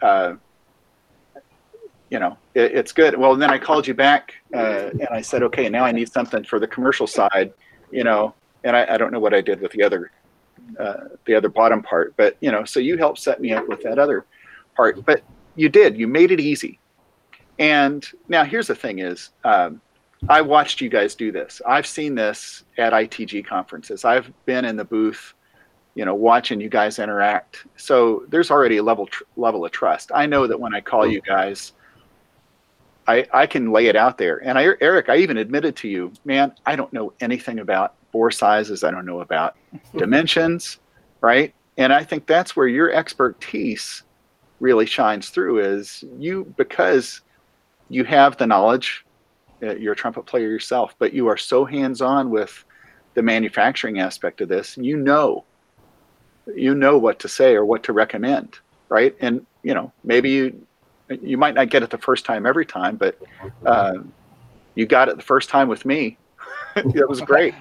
[2.10, 3.18] you know, it, it's good.
[3.18, 6.44] Well, then I called you back uh, and I said, okay, now I need something
[6.44, 7.54] for the commercial side,
[7.91, 10.12] you know, and I, I don't know what I did with the other,
[10.80, 13.82] uh, the other bottom part, but you know, so you helped set me up with
[13.84, 14.25] that other
[14.75, 15.23] part, but
[15.56, 16.80] you did, you made it easy.
[17.60, 19.82] And now here's the thing is, um,
[20.28, 21.62] I watched you guys do this.
[21.65, 24.04] I've seen this at ITG conferences.
[24.04, 25.34] I've been in the booth
[25.95, 27.65] you know, watching you guys interact.
[27.78, 30.12] So there's already a level tr- level of trust.
[30.13, 31.71] I know that when I call you guys,
[33.08, 34.43] I I can lay it out there.
[34.43, 38.32] And I, Eric, I even admitted to you, man, I don't know anything about bore
[38.32, 38.86] sizes.
[38.86, 39.58] I don't know about
[39.97, 40.80] dimensions,
[41.19, 41.54] right?
[41.78, 44.04] And I think that's where your expertise
[44.62, 47.19] really shines through is you because
[47.89, 49.06] you have the knowledge
[49.62, 52.63] uh, you're a trumpet player yourself but you are so hands-on with
[53.15, 55.43] the manufacturing aspect of this you know
[56.56, 60.65] you know what to say or what to recommend right and you know maybe you
[61.21, 63.19] you might not get it the first time every time but
[63.65, 63.95] uh,
[64.73, 66.17] you got it the first time with me
[66.93, 67.53] that was great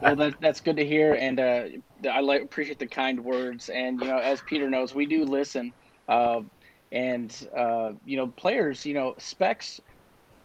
[0.00, 1.64] well that, that's good to hear and uh,
[2.10, 5.72] i like, appreciate the kind words and you know as peter knows we do listen
[6.08, 6.40] uh,
[6.94, 9.80] and uh, you know, players, you know, specs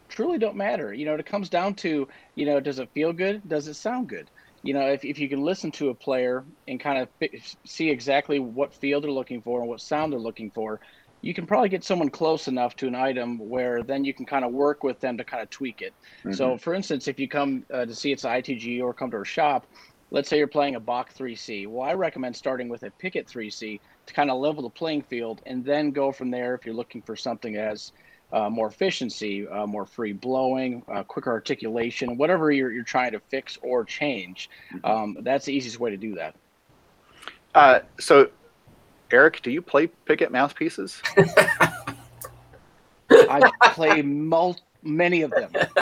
[0.10, 0.94] truly don't matter.
[0.94, 3.48] You know, it comes down to, you know, does it feel good?
[3.48, 4.30] Does it sound good?
[4.64, 7.30] You know, if, if you can listen to a player and kind of
[7.66, 10.82] see exactly what feel they're looking for and what sound they're looking for,
[11.22, 14.46] you can probably get someone close enough to an item where then you can kind
[14.46, 15.94] of work with them to kind of tweak it.
[16.20, 16.34] Mm-hmm.
[16.34, 19.26] So, for instance, if you come uh, to see it's ITG or come to a
[19.26, 19.66] shop,
[20.12, 21.68] let's say you're playing a Bach 3C.
[21.68, 25.42] Well, I recommend starting with a Pickett 3C to kind of level the playing field
[25.46, 27.92] and then go from there if you're looking for something as
[28.32, 33.20] uh, more efficiency, uh, more free blowing, uh, quicker articulation, whatever you're, you're trying to
[33.20, 34.50] fix or change.
[34.74, 34.86] Mm-hmm.
[34.86, 36.36] Um, that's the easiest way to do that.
[37.56, 38.30] Uh, so,
[39.12, 41.02] Eric, do you play Pickett mouthpieces?
[43.12, 45.52] I play mul- many of them.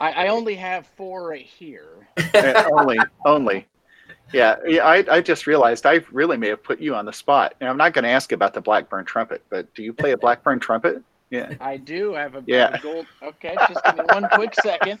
[0.00, 1.86] I, I only have four right here.
[2.32, 3.66] Uh, only, only.
[4.32, 4.86] Yeah, yeah.
[4.86, 7.54] I, I just realized I really may have put you on the spot.
[7.60, 10.16] And I'm not going to ask about the Blackburn trumpet, but do you play a
[10.16, 11.02] Blackburn trumpet?
[11.30, 12.14] Yeah, I do.
[12.14, 12.74] I have a, yeah.
[12.74, 13.06] A gold.
[13.22, 15.00] Okay, just give me one quick second.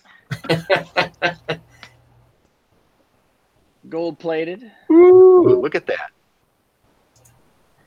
[3.88, 4.70] Gold plated.
[4.90, 6.10] Ooh, look at that.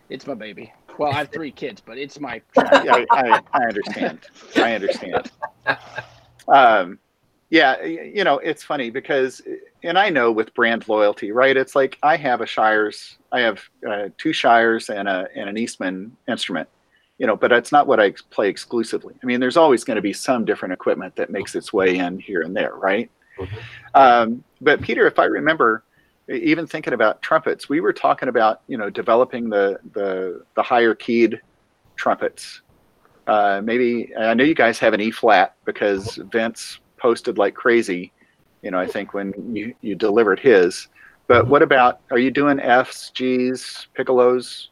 [0.10, 0.74] It's my baby.
[0.98, 2.42] Well, I have three kids, but it's my.
[2.58, 4.20] yeah, I, I understand.
[4.56, 5.32] I understand.
[6.48, 7.00] Um,
[7.50, 9.42] yeah, you know, it's funny because,
[9.84, 11.56] and I know with brand loyalty, right?
[11.56, 15.58] It's like I have a Shires, I have uh, two Shires and a and an
[15.58, 16.68] Eastman instrument,
[17.20, 19.14] you know, but that's not what I play exclusively.
[19.22, 22.18] I mean, there's always going to be some different equipment that makes its way in
[22.18, 23.12] here and there, right?
[23.38, 23.58] Mm-hmm.
[23.94, 25.84] Um, but Peter, if I remember,
[26.30, 30.95] even thinking about trumpets, we were talking about you know developing the the the higher
[30.95, 31.41] keyed
[31.95, 32.62] trumpets.
[33.28, 38.12] Uh, maybe I know you guys have an E flat because Vince posted like crazy.
[38.62, 40.88] You know, I think when you you delivered his.
[41.28, 44.67] But what about are you doing Fs, Gs, piccolos?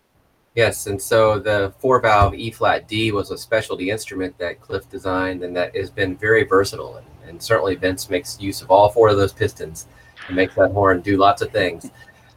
[0.56, 4.89] Yes, and so the four valve E flat D was a specialty instrument that Cliff
[4.89, 6.97] designed and that has been very versatile.
[6.97, 9.88] And, and certainly Vince makes use of all four of those pistons
[10.28, 11.89] and makes that horn do lots of things.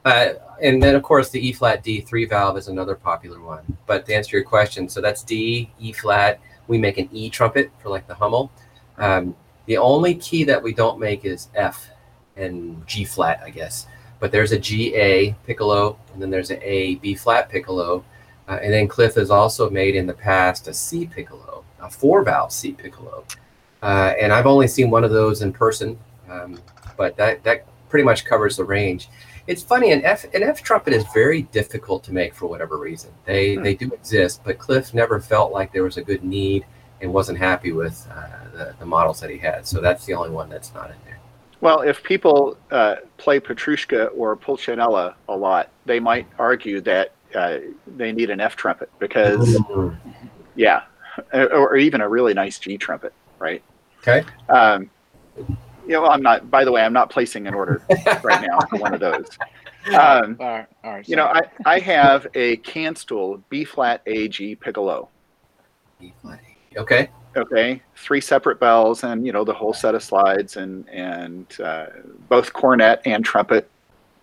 [0.06, 3.64] Uh, and then, of course, the E flat D three valve is another popular one.
[3.86, 6.40] But to answer your question, so that's D, E flat.
[6.68, 8.50] We make an E trumpet for like the Hummel.
[8.96, 9.34] Um,
[9.66, 11.90] the only key that we don't make is F
[12.36, 13.86] and G flat, I guess.
[14.20, 18.04] But there's a G A piccolo, and then there's an A B flat piccolo,
[18.48, 22.22] uh, and then Cliff has also made in the past a C piccolo, a four
[22.22, 23.24] valve C piccolo,
[23.84, 25.98] uh, and I've only seen one of those in person,
[26.30, 26.58] um,
[26.96, 29.10] but that that pretty much covers the range.
[29.46, 33.12] It's funny, an F an F trumpet is very difficult to make for whatever reason.
[33.26, 33.62] They hmm.
[33.62, 36.64] they do exist, but Cliff never felt like there was a good need
[37.02, 39.66] and wasn't happy with uh, the, the models that he had.
[39.66, 41.18] So that's the only one that's not in there.
[41.60, 47.58] Well, if people uh, play Petrushka or Pulcinella a lot, they might argue that uh,
[47.86, 50.08] they need an F trumpet because, mm-hmm.
[50.56, 50.84] yeah,
[51.32, 53.62] or, or, even a really nice G trumpet, right?
[54.06, 54.24] Okay.
[54.48, 54.90] Um,
[55.36, 56.50] you know, I'm not.
[56.50, 57.82] By the way, I'm not placing an order
[58.22, 59.28] right now for one of those.
[59.86, 64.28] Um, all right, all right, you know, I, I have a Kanstul B flat A
[64.28, 65.10] G piccolo.
[66.00, 67.10] B flat A Okay.
[67.36, 67.82] Okay.
[67.96, 71.86] Three separate bells and, you know, the whole set of slides and, and uh,
[72.28, 73.68] both cornet and trumpet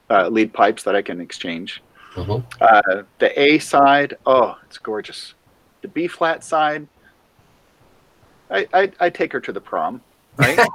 [0.10, 1.82] uh, lead pipes that I can exchange.
[2.16, 2.46] Mm-hmm.
[2.60, 5.34] Uh, the A side, oh, it's gorgeous.
[5.82, 6.88] The B flat side,
[8.52, 10.02] I, I, I take her to the prom,
[10.38, 10.60] right?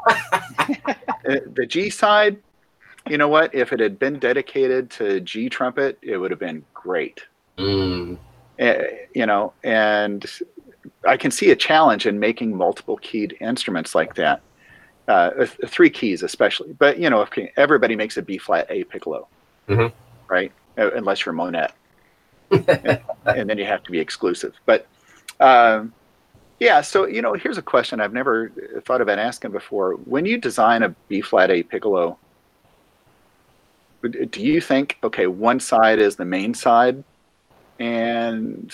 [1.28, 2.36] Uh, the G side,
[3.08, 3.52] you know what?
[3.52, 7.24] If it had been dedicated to G trumpet, it would have been great.
[7.58, 8.16] Mm.
[8.60, 8.74] Uh,
[9.12, 10.24] you know, and
[11.04, 14.40] I can see a challenge in making multiple keyed instruments like that.
[15.08, 19.26] Uh, three keys especially, but you know, if everybody makes a B flat A piccolo,
[19.68, 19.94] mm-hmm.
[20.28, 20.52] right?
[20.78, 21.74] Uh, unless you're Monette,
[22.50, 24.54] and, and, then you have to be exclusive.
[24.64, 24.86] But
[25.38, 25.92] um,
[26.58, 28.50] yeah, so you know, here's a question I've never
[28.84, 29.92] thought about asking before.
[29.92, 32.18] When you design a B flat A piccolo,
[34.30, 37.02] do you think okay, one side is the main side,
[37.78, 38.72] and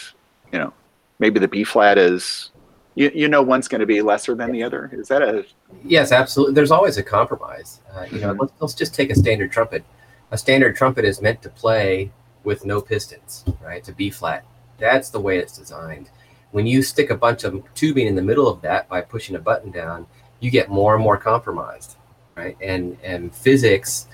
[0.53, 0.73] you know
[1.19, 2.51] maybe the B flat is
[2.95, 4.91] you, you know one's going to be lesser than the other.
[4.93, 5.45] Is that a
[5.85, 6.55] yes, absolutely.
[6.55, 7.81] There's always a compromise.
[7.95, 8.41] Uh, you know, Mhm.
[8.41, 9.85] let's, let's just take a standard trumpet.
[10.31, 12.11] A standard trumpet is meant to play
[12.45, 13.79] with no pistons, right?
[13.79, 14.45] It's a B flat.
[14.79, 16.11] That's the way it's designed.
[16.53, 19.39] When you stick a bunch of tubing in the middle of that by pushing a
[19.39, 20.07] button down,
[20.41, 21.97] you get more and more compromised,
[22.37, 22.57] right?
[22.61, 24.07] And and physics,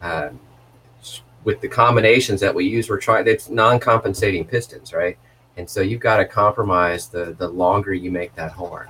[0.00, 0.40] um,
[1.44, 3.26] with the combinations that we use, we're trying.
[3.26, 5.18] It's non-compensating pistons, right?
[5.56, 8.88] And so you've got to compromise the the longer you make that horn.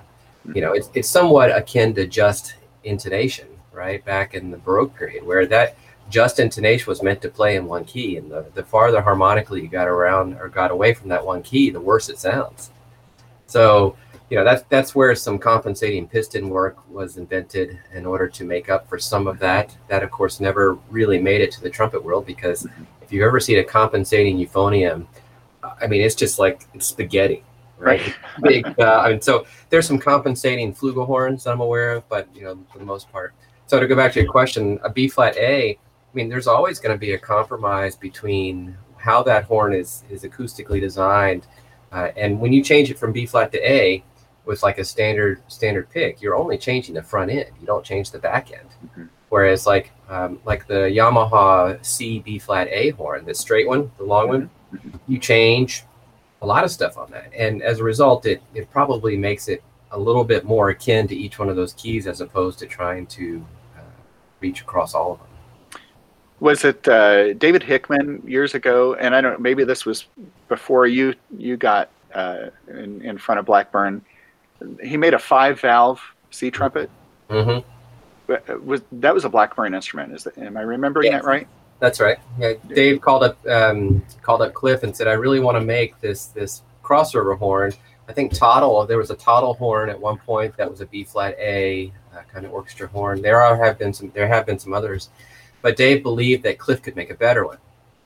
[0.55, 4.05] You know, it's it's somewhat akin to just intonation, right?
[4.05, 5.77] Back in the Baroque period, where that
[6.11, 9.69] just intonation was meant to play in one key, and the, the farther harmonically you
[9.69, 12.71] got around or got away from that one key, the worse it sounds.
[13.53, 13.97] So,
[14.31, 18.71] you know, that's that's where some compensating piston work was invented in order to make
[18.71, 19.77] up for some of that.
[19.89, 22.67] That, of course, never really made it to the trumpet world because
[23.03, 25.07] if you've ever seen a compensating euphonium,
[25.63, 27.45] I mean, it's just like it's spaghetti,
[27.77, 28.01] right?
[28.43, 28.65] Big.
[28.79, 32.59] Uh, I mean, so there's some compensating flugelhorns that I'm aware of, but you know,
[32.73, 33.35] for the most part.
[33.67, 35.79] So to go back to your question, a B flat A, I
[36.15, 40.81] mean, there's always going to be a compromise between how that horn is is acoustically
[40.81, 41.47] designed,
[41.93, 44.03] uh, and when you change it from B flat to A
[44.45, 47.51] with like a standard standard pick, you're only changing the front end.
[47.61, 48.69] You don't change the back end.
[48.97, 49.09] Mhm.
[49.29, 54.05] Whereas like um, like the Yamaha C B flat A horn, the straight one, the
[54.05, 54.51] long one,
[55.09, 55.85] you change
[56.43, 59.63] a lot of stuff on that, and as a result, it it probably makes it
[59.93, 63.07] a little bit more akin to each one of those keys as opposed to trying
[63.07, 63.45] to
[63.79, 63.83] uh,
[64.41, 65.29] reach across all of them.
[66.43, 68.95] Was it uh, David Hickman years ago?
[68.95, 70.07] And I don't maybe this was
[70.49, 74.03] before you you got uh, in, in front of Blackburn.
[74.83, 76.01] He made a five valve
[76.31, 76.91] C trumpet.
[77.31, 77.67] Mm-hmm.
[78.27, 80.13] But, uh, Was that was a Blackburn instrument?
[80.15, 81.23] Is that, am I remembering Yes.
[81.23, 81.47] that right?
[81.79, 82.19] That's right.
[82.39, 85.99] Yeah, Dave called up um, called up Cliff and said, "I really want to make
[86.01, 87.73] this this crossover horn."
[88.09, 88.85] I think Tottle.
[88.85, 92.23] There was a Tottle horn at one point that was a B flat A uh,
[92.33, 93.23] kind of orchestra horn.
[93.23, 94.11] There are have been some.
[94.15, 95.09] There have been some others,
[95.63, 97.59] but Dave believed that Cliff could make a better one,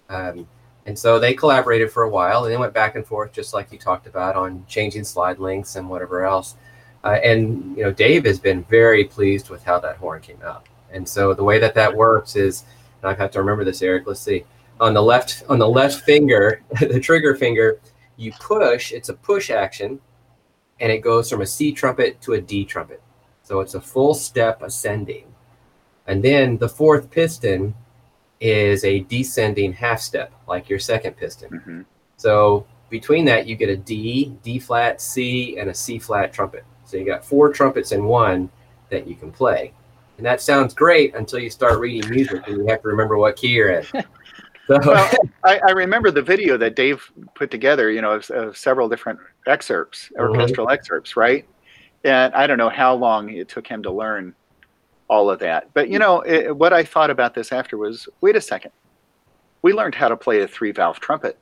[0.09, 0.47] um,
[0.87, 3.73] and so they collaborated for a while and they went back and forth, just like
[3.73, 6.55] you talked about on changing slide lengths and whatever else.
[7.03, 10.66] Uh, and you know, Dave has been very pleased with how that horn came out.
[10.92, 12.64] And so the way that that works is
[13.07, 14.07] and I have to remember this, Eric.
[14.07, 14.45] Let's see.
[14.81, 17.81] On the left, on the left finger, the trigger finger,
[18.16, 18.92] you push.
[18.92, 20.01] It's a push action,
[20.81, 23.03] and it goes from a C trumpet to a D trumpet.
[23.42, 25.27] So it's a full step ascending,
[26.07, 27.75] and then the fourth piston
[28.40, 31.49] is a descending half step, like your second piston.
[31.64, 31.83] hmm
[32.16, 36.64] So between that, you get a D, D flat, C, and a C flat trumpet.
[36.85, 38.49] So you got four trumpets in one
[38.90, 39.73] that you can play.
[40.19, 43.37] And that sounds great until you start reading music and you have to remember what
[43.37, 43.87] key you're in.
[44.69, 45.12] So, Well,
[45.45, 47.01] I, I remember the video that Dave
[47.37, 47.88] put together.
[47.88, 50.21] You know, of, of several different excerpts, Mhm.
[50.29, 51.47] orchestral excerpts, right?
[52.03, 54.35] And I don't know how long it took him to learn
[55.09, 55.69] all of that.
[55.75, 58.73] But you know, it, what I thought about this after was, wait a second.
[59.62, 61.38] We learned how to play a three valve trumpet.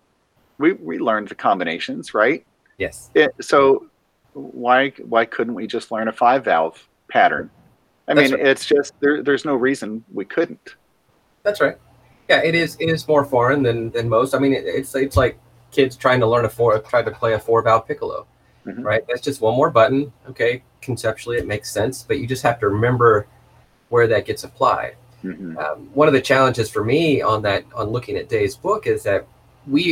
[0.59, 2.44] We we learned the combinations, right?
[2.79, 3.11] yes.
[3.14, 3.87] It, so
[4.33, 7.50] why why couldn't we just learn a five valve pattern?
[8.09, 8.48] I That's mean, right.
[8.48, 10.77] it's just there, there's no reason we couldn't.
[11.42, 11.77] That's right.
[12.29, 12.77] Yeah, it is.
[12.81, 14.35] It is more foreign than than most.
[14.35, 15.38] I mean, it, it's it's like
[15.70, 18.27] kids trying to learn a four, try to play a four valve piccolo,
[18.66, 18.85] Mhm.
[18.85, 19.03] right?
[19.09, 20.12] That's just one more button.
[20.31, 23.27] Okay, conceptually it makes sense, but you just have to remember
[23.94, 24.96] where that gets applied.
[25.22, 25.57] Mhm.
[25.57, 29.02] um, one of the challenges for me on that on looking at Dave's book is
[29.04, 29.24] that
[29.66, 29.83] we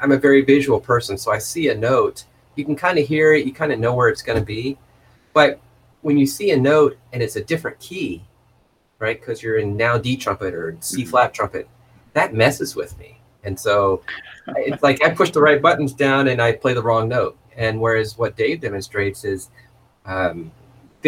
[0.00, 3.34] I'm a very visual person, so I see a note, you can kind of hear
[3.34, 4.78] it, you kind of know where it's going to be,
[5.34, 5.60] but
[6.00, 8.22] when you see a note and it's a different key,
[8.98, 9.20] right?
[9.20, 11.08] Because you're in now D trumpet or C Mhm.
[11.08, 11.68] flat trumpet,
[12.14, 14.00] that messes with me, and so
[14.68, 17.36] it's like I push the right buttons down and I play the wrong note.
[17.56, 19.50] And whereas what Dave demonstrates is
[20.06, 20.50] um,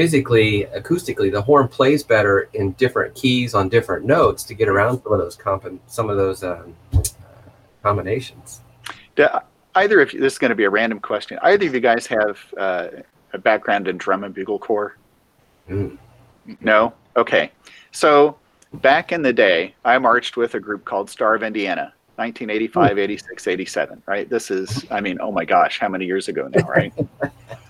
[0.01, 5.03] physically, acoustically, the horn plays better in different keys on different notes to get around
[5.03, 7.03] some of those comp- some of those um, uh,
[7.83, 8.63] combinations.
[9.75, 11.39] Either of you, this is going to be a random question.
[11.43, 12.89] Either of you guys have uh,
[13.35, 14.97] a background in drum and bugle corps?
[15.69, 15.99] Mm.
[16.63, 16.95] No?
[17.15, 17.53] Okay.
[17.93, 18.39] So
[18.73, 23.47] back in the day, I marched with a group called Star of Indiana, 1985, 86,
[23.47, 24.31] 87, right?
[24.31, 26.95] This is, I mean, oh my gosh, how many years ago now, right?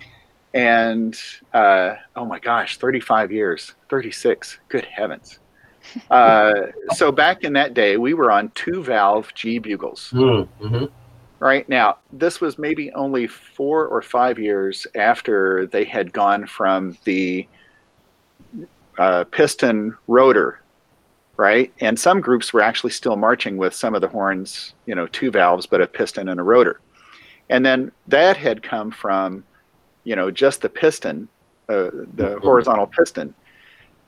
[0.54, 1.18] and
[1.52, 5.38] uh, oh my gosh, 35 years, 36, good heavens.
[6.10, 10.10] Uh, so back in that day, we were on two valve G bugles.
[10.12, 10.46] Mm.
[10.60, 10.84] hmm
[11.40, 16.98] Right now, this was maybe only four or five years after they had gone from
[17.04, 17.48] the
[18.98, 20.60] uh, piston rotor,
[21.38, 21.72] right?
[21.80, 25.30] And some groups were actually still marching with some of the horns, you know, two
[25.30, 26.80] valves, but a piston and a rotor.
[27.48, 29.42] And then that had come from,
[30.04, 31.28] you know, just the piston,
[31.68, 32.42] uh, the mm-hmm.
[32.42, 33.34] horizontal piston.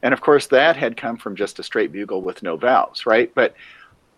[0.03, 3.33] And of course, that had come from just a straight bugle with no valves, right?
[3.35, 3.55] But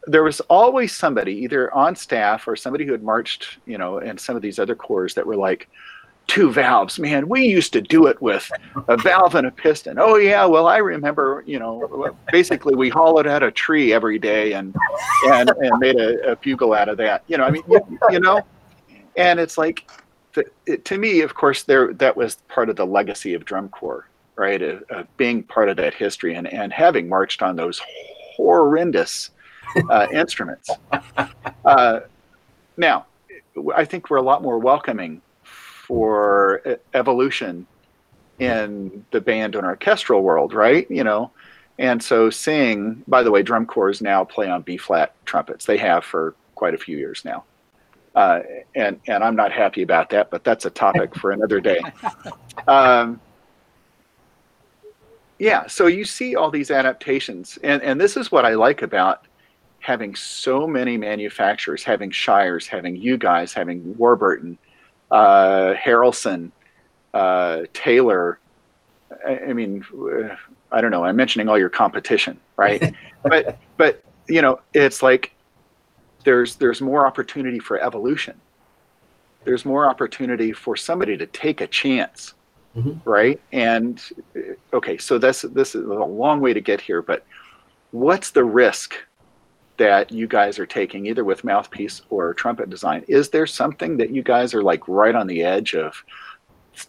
[0.06, 4.18] there was always somebody, either on staff or somebody who had marched, you know, in
[4.18, 5.68] some of these other corps that were like,
[6.26, 6.98] two valves.
[6.98, 8.50] Man, we used to do it with
[8.88, 9.98] a valve and a piston.
[9.98, 14.54] Oh yeah, well I remember, you know, basically we hollowed out a tree every day
[14.54, 14.74] and
[15.26, 17.24] and, and made a, a bugle out of that.
[17.26, 18.42] You know, I mean, you, you know,
[19.16, 19.90] and it's like,
[20.34, 23.68] the, it, to me, of course, there that was part of the legacy of drum
[23.68, 24.60] corps, right?
[24.60, 27.80] Of, of being part of that history and and having marched on those
[28.36, 29.30] horrendous
[29.90, 30.70] uh, instruments.
[31.64, 32.00] Uh,
[32.76, 33.06] now,
[33.74, 37.66] I think we're a lot more welcoming for evolution
[38.38, 40.90] in the band and orchestral world, right?
[40.90, 41.30] You know,
[41.78, 45.66] and so seeing, by the way, drum corps now play on B flat trumpets.
[45.66, 47.44] They have for quite a few years now,
[48.14, 48.40] uh,
[48.74, 51.80] and and I'm not happy about that, but that's a topic for another day.
[52.68, 53.20] Um,
[55.40, 59.26] yeah, so you see all these adaptations, and and this is what I like about
[59.80, 64.56] having so many manufacturers, having Shires, having you guys, having Warburton
[65.10, 66.50] uh, Harrelson,
[67.12, 68.38] uh, Taylor.
[69.26, 69.84] I, I, mean,
[70.72, 71.04] I don't know.
[71.04, 72.94] I'm mentioning all your competition, right?
[73.22, 75.34] but but you know, it's like
[76.24, 78.40] there's there's more opportunity for evolution.
[79.44, 82.34] There's more opportunity for somebody to take a chance,
[82.76, 83.08] mm-hmm.
[83.08, 83.40] right?
[83.52, 84.02] And
[84.72, 87.24] okay, so this this is a long way to get here, but
[87.90, 88.96] what's the risk
[89.76, 94.10] that you guys are taking either with mouthpiece or trumpet design is there something that
[94.10, 96.04] you guys are like right on the edge of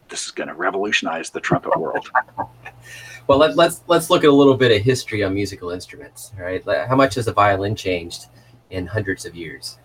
[0.10, 2.10] this is going to revolutionize the trumpet world
[3.28, 6.32] well let, us let's, let's look at a little bit of history on musical instruments
[6.40, 8.26] right how much has the violin changed
[8.70, 9.78] in hundreds of years.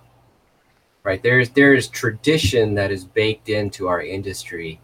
[1.03, 1.23] Right?
[1.23, 4.81] There's there's tradition that is baked into our industry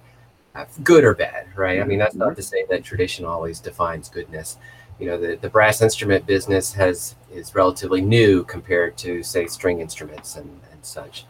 [0.55, 1.81] uh, good or bad right?
[1.81, 2.37] I mean that's not mm-hmm.
[2.37, 4.59] to say that tradition always defines goodness.
[4.99, 9.81] You know the, the brass instrument business has is relatively new compared to say string
[9.81, 11.27] instruments and, and such.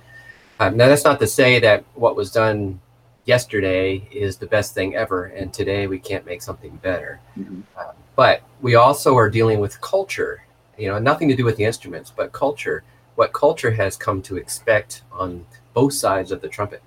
[0.61, 2.81] Um, now that's not to say that what was done
[3.25, 7.21] yesterday is the best thing ever and today we can't make something better.
[7.39, 7.61] Mm-hmm.
[7.77, 10.46] uh, but we also are dealing with culture
[10.79, 12.83] you know nothing to do with the instruments but culture
[13.15, 16.83] what culture has come to expect on both sides of the trumpet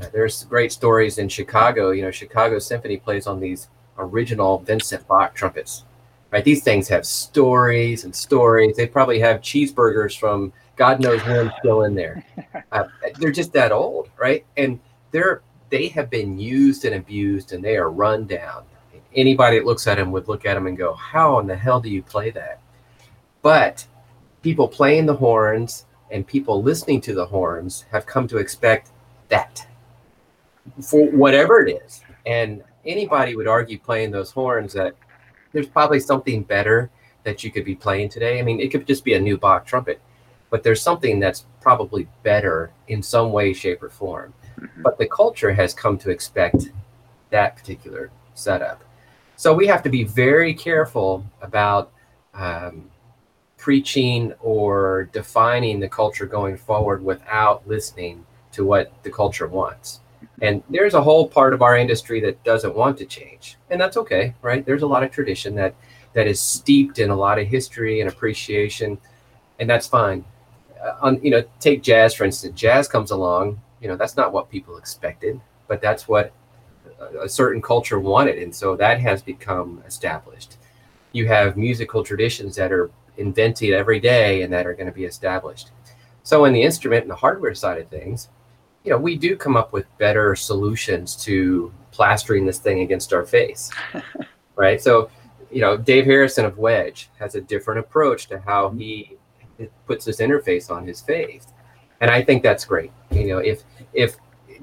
[0.00, 3.68] uh, there's great stories in chicago you know chicago symphony plays on these
[3.98, 5.84] original Vincent Bach trumpets.
[6.30, 6.44] Right?
[6.44, 8.76] These things have stories and stories.
[8.76, 12.24] They probably have cheeseburgers from God knows when still in there.
[12.72, 12.88] Uh,
[13.20, 14.44] they're just that old, right?
[14.56, 14.80] And
[15.12, 18.64] they're they have been used and abused, and they are run down.
[19.14, 21.80] Anybody that looks at them would look at them and go, "How in the hell
[21.80, 22.58] do you play that?"
[23.46, 23.86] But
[24.42, 28.90] people playing the horns and people listening to the horns have come to expect
[29.28, 29.64] that
[30.82, 32.00] for whatever it is.
[32.26, 34.96] And anybody would argue playing those horns that
[35.52, 36.90] there's probably something better
[37.22, 38.40] that you could be playing today.
[38.40, 40.00] I mean, it could just be a new Bach trumpet,
[40.50, 44.34] but there's something that's probably better in some way, shape, or form.
[44.58, 44.82] Mm-hmm.
[44.82, 46.72] But the culture has come to expect
[47.30, 48.82] that particular setup.
[49.36, 51.92] So we have to be very careful about
[52.34, 52.90] um,
[53.66, 59.98] preaching or defining the culture going forward without listening to what the culture wants.
[60.40, 63.96] And there's a whole part of our industry that doesn't want to change, and that's
[63.96, 64.64] okay, right?
[64.64, 65.74] There's a lot of tradition that
[66.12, 68.98] that is steeped in a lot of history and appreciation,
[69.58, 70.24] and that's fine.
[70.80, 72.54] Uh, on you know, take jazz for instance.
[72.60, 76.32] Jazz comes along, you know, that's not what people expected, but that's what
[77.20, 80.56] a certain culture wanted, and so that has become established.
[81.10, 85.04] You have musical traditions that are invented every day and that are going to be
[85.04, 85.70] established.
[86.22, 88.28] So, in the instrument and the hardware side of things,
[88.84, 93.24] you know, we do come up with better solutions to plastering this thing against our
[93.24, 93.70] face,
[94.56, 94.80] right?
[94.80, 95.10] So,
[95.50, 98.78] you know, Dave Harrison of Wedge has a different approach to how mm-hmm.
[98.78, 99.16] he
[99.86, 101.46] puts this interface on his face,
[102.00, 102.92] and I think that's great.
[103.10, 103.62] You know, if
[103.92, 104.16] if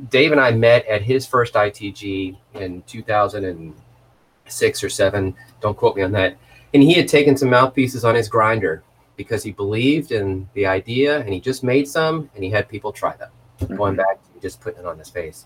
[0.10, 6.04] Dave and I met at his first ITG in 2006 or seven, don't quote me
[6.04, 6.38] on that,
[6.74, 8.84] and he had taken some mouthpieces on his grinder
[9.16, 12.92] because he believed in the idea, and he just made some, and he had people
[12.92, 13.76] try them mm-hmm.
[13.76, 15.46] going back to just putting it on his face.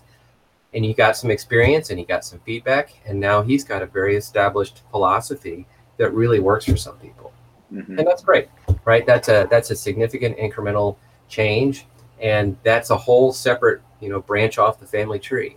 [0.74, 3.86] And he got some experience and he got some feedback, and now he's got a
[3.86, 5.66] very established philosophy
[5.98, 7.32] that really works for some people.
[7.72, 7.98] Mm-hmm.
[7.98, 8.48] And that's great,
[8.84, 9.04] right?
[9.06, 10.96] That's a that's a significant incremental
[11.28, 11.86] change,
[12.20, 15.56] and that's a whole separate, you know, branch off the family tree.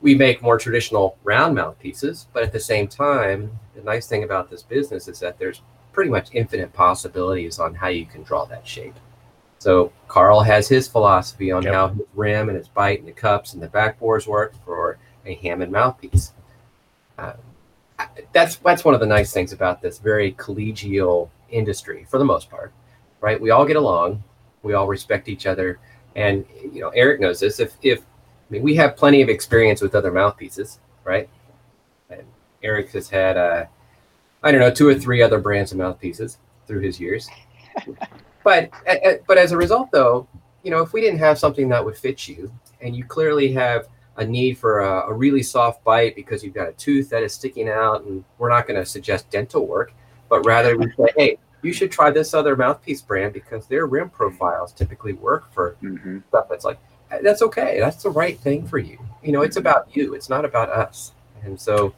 [0.00, 4.24] We make more traditional round mouth pieces, but at the same time, the nice thing
[4.24, 8.44] about this business is that there's pretty much infinite possibilities on how you can draw
[8.44, 8.94] that shape.
[9.58, 11.74] So Karl has his philosophy on Yep.
[11.74, 15.34] how his rim and his bite and the cups and the backbores work for a
[15.34, 16.32] Hammond mouthpiece.
[17.18, 17.32] Uh,
[18.32, 22.50] that's that's one of the nice things about this very collegial industry for the most
[22.50, 22.72] part,
[23.20, 23.40] right?
[23.40, 24.22] We all get along,
[24.62, 25.78] we all respect each other,
[26.14, 27.58] and you know Eric knows this.
[27.58, 28.02] If if
[28.48, 31.28] I mean we have plenty of experience with other mouthpieces, right?
[32.10, 32.24] And
[32.62, 33.66] Eric has had uh,
[34.42, 37.28] I don't know two or three other brands of mouthpieces through his years,
[38.44, 38.70] but
[39.26, 40.26] but as a result, though,
[40.62, 43.88] you know if we didn't have something that would fit you, and you clearly have
[44.18, 47.34] a need for a, a really soft bite because you've got a tooth that is
[47.34, 49.92] sticking out, and we're not going to suggest dental work,
[50.28, 54.08] but rather we say, hey, you should try this other mouthpiece brand because their rim
[54.08, 56.78] profiles typically work for hmm stuff that's like
[57.22, 57.78] that's okay.
[57.80, 58.98] That's the right thing for you.
[59.22, 59.66] You know it's mm-hmm.
[59.66, 60.14] about you.
[60.14, 61.12] It's not about us.
[61.42, 61.94] And so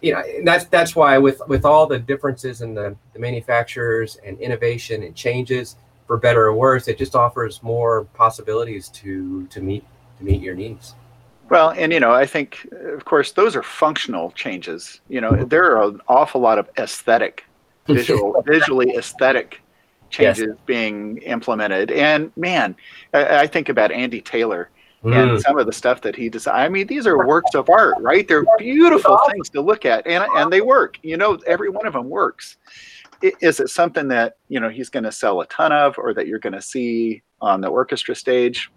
[0.00, 4.18] you know and that's that's why with with all the differences in the, the manufacturers
[4.24, 5.76] and innovation and changes
[6.06, 9.84] for better or worse it just offers more possibilities to to meet
[10.18, 10.94] to meet your needs.
[11.48, 15.00] Well, and you know, I think, of course, those are functional changes.
[15.08, 15.48] You know, mm-hmm.
[15.48, 17.44] there are an awful lot of aesthetic,
[17.86, 19.60] visual, visually aesthetic
[20.10, 20.36] Yes.
[20.38, 21.90] changes being implemented.
[21.90, 22.76] And man,
[23.12, 24.70] I, I think about Andy Taylor
[25.04, 25.14] Mm.
[25.34, 26.62] and some of the stuff that he designed.
[26.62, 28.26] I mean, these are works of art, right?
[28.26, 30.98] They're beautiful things to look at, and and they work.
[31.02, 32.56] You know, every one of them works.
[33.22, 36.26] Is it something that you know he's going to sell a ton of, or that
[36.26, 38.70] you're going to see on the orchestra stage?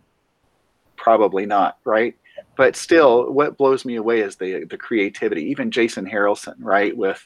[0.98, 2.16] Probably not, right?
[2.58, 5.44] But still, what blows me away is the the creativity.
[5.50, 7.26] Even Jason Harrelson, right, with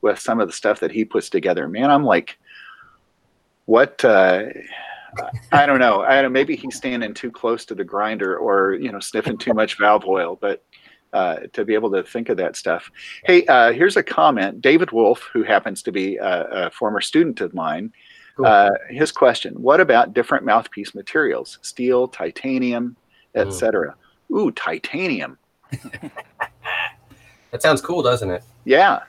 [0.00, 1.68] with some of the stuff that he puts together.
[1.68, 2.38] Man, I'm like,
[3.68, 4.02] what?
[4.02, 4.44] Uh,
[5.52, 6.00] I don't know.
[6.00, 6.32] I don't.
[6.32, 10.06] Maybe he's standing too close to the grinder, or you know, sniffing too much valve
[10.06, 10.38] oil.
[10.40, 10.64] But
[11.12, 12.90] uh, to be able to think of that stuff.
[13.24, 14.62] Hey, uh, here's a comment.
[14.62, 17.92] David Wolf, who happens to be a, a former student of mine,
[18.36, 18.46] Cool.
[18.46, 21.58] uh, his question: What about different mouthpiece materials?
[21.60, 22.96] Steel, titanium,
[23.34, 23.94] etc.
[24.32, 25.36] Ooh, titanium.
[27.50, 29.00] that sounds cool doesn't it Yeah.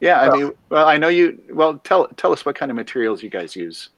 [0.00, 1.42] Yeah, I mean, well, I know you.
[1.50, 3.90] Well, tell tell us what kind of materials you guys use.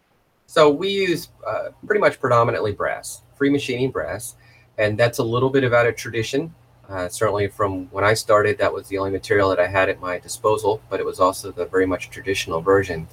[0.46, 4.34] So we use uh, pretty much predominantly brass, free machining brass,
[4.78, 6.54] and that's a little bit about a tradition.
[6.88, 10.00] Uh, certainly, from when I started, that was the only material that I had at
[10.00, 13.06] my disposal, but it was also the very much traditional version.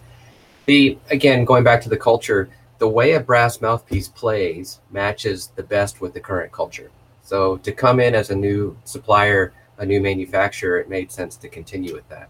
[0.65, 5.63] The again, going back to the culture, the way a brass mouthpiece plays matches the
[5.63, 6.89] best with the current culture.
[7.21, 11.49] So to come in as a new supplier, a new manufacturer, it made sense to
[11.49, 12.29] continue with that.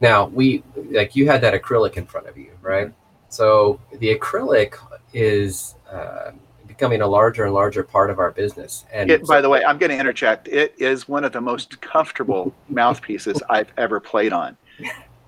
[0.00, 2.92] Now we like you had that acrylic in front of you, right?
[3.28, 4.74] So the acrylic
[5.12, 6.32] is uh,
[6.66, 8.84] becoming a larger and larger part of our business.
[8.92, 10.48] And It, by the way, I'm going to interject.
[10.48, 14.56] It is one of the most comfortable mouthpieces I've ever played on.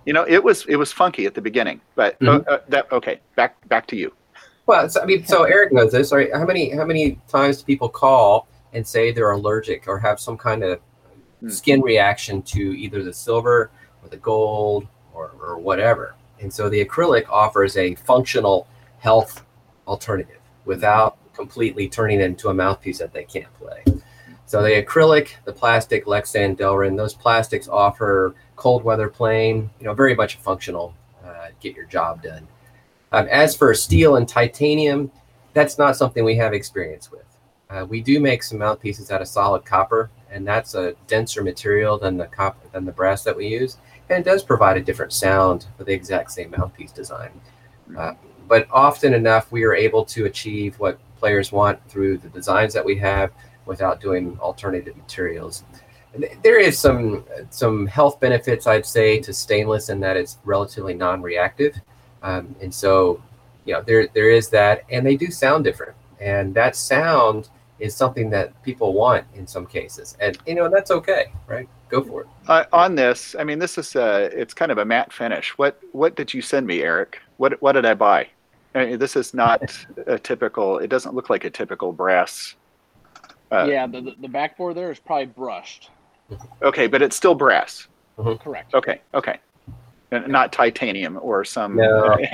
[0.05, 3.21] You know, it was it was funky at the beginning, but uh, uh, that okay.
[3.37, 4.13] Back back to you.
[4.67, 6.13] well, so, I mean, so Eric knows this.
[6.13, 6.29] Right?
[6.35, 10.37] How many how many times do people call and say they're allergic or have some
[10.37, 10.81] kind of
[11.41, 11.51] Hmm.
[11.51, 13.71] skin reaction to either the silver
[14.09, 16.15] or the gold or, or whatever?
[16.41, 18.67] And so the acrylic offers a functional
[18.99, 19.45] health
[19.87, 23.83] alternative without completely turning it into a mouthpiece that they can't play.
[24.47, 29.95] So the acrylic, the plastic, Lexan, Delrin, those plastics offer cold weather playing, you know,
[29.95, 30.95] very much functional,
[31.25, 32.49] uh, get your job done.
[33.13, 35.11] Um, as for steel and titanium,
[35.53, 37.25] that's not something we have experience with.
[37.71, 41.99] Uh, we do make some mouthpieces out of solid copper, and that's a denser material
[41.99, 43.77] than the copper than the brass that we use,
[44.11, 47.31] and it does provide a different sound for the exact same mouthpiece design.
[47.97, 48.15] Uh,
[48.47, 52.85] but often enough, we are able to achieve what players want through the designs that
[52.85, 53.31] we have
[53.67, 55.65] without doing alternative materials.
[56.43, 61.77] There is some some health benefits, I'd say, to stainless in that it's relatively non-reactive,
[62.23, 63.23] um, and so
[63.67, 67.95] you know there there is that, and they do sound different, and that sound is
[67.95, 71.69] something that people want in some cases, and you know that's okay, right?
[71.89, 72.27] Go for it.
[72.47, 75.57] Uh, on this, I mean, this is uh, it's kind of a matte finish.
[75.57, 77.19] What what did you send me, Eric?
[77.39, 78.29] What what did I buy?
[78.75, 79.63] I mean, this is not
[80.07, 80.79] a typical.
[80.79, 82.55] It doesn't look like a typical brass.
[83.51, 85.91] Uh, yeah, the, the the backbore there is probably brushed.
[86.63, 87.89] Okay, but it's still brass.
[88.41, 88.75] Correct.
[88.75, 89.39] Okay, okay,
[90.13, 91.77] not titanium or some.
[91.77, 92.17] No.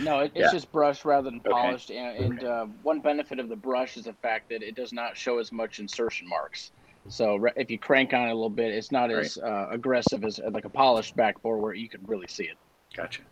[0.00, 0.52] No, it, it's Yeah.
[0.52, 1.50] just brushed rather than Okay.
[1.50, 1.90] polished.
[1.90, 5.16] And, and uh, one benefit of the brush is the fact that it does not
[5.16, 6.70] show as much insertion marks.
[7.08, 10.24] So re- if you crank on it a little bit, it's not as uh, aggressive
[10.24, 12.56] as uh, like a polished backbore where you can really see it.
[12.96, 13.22] Gotcha.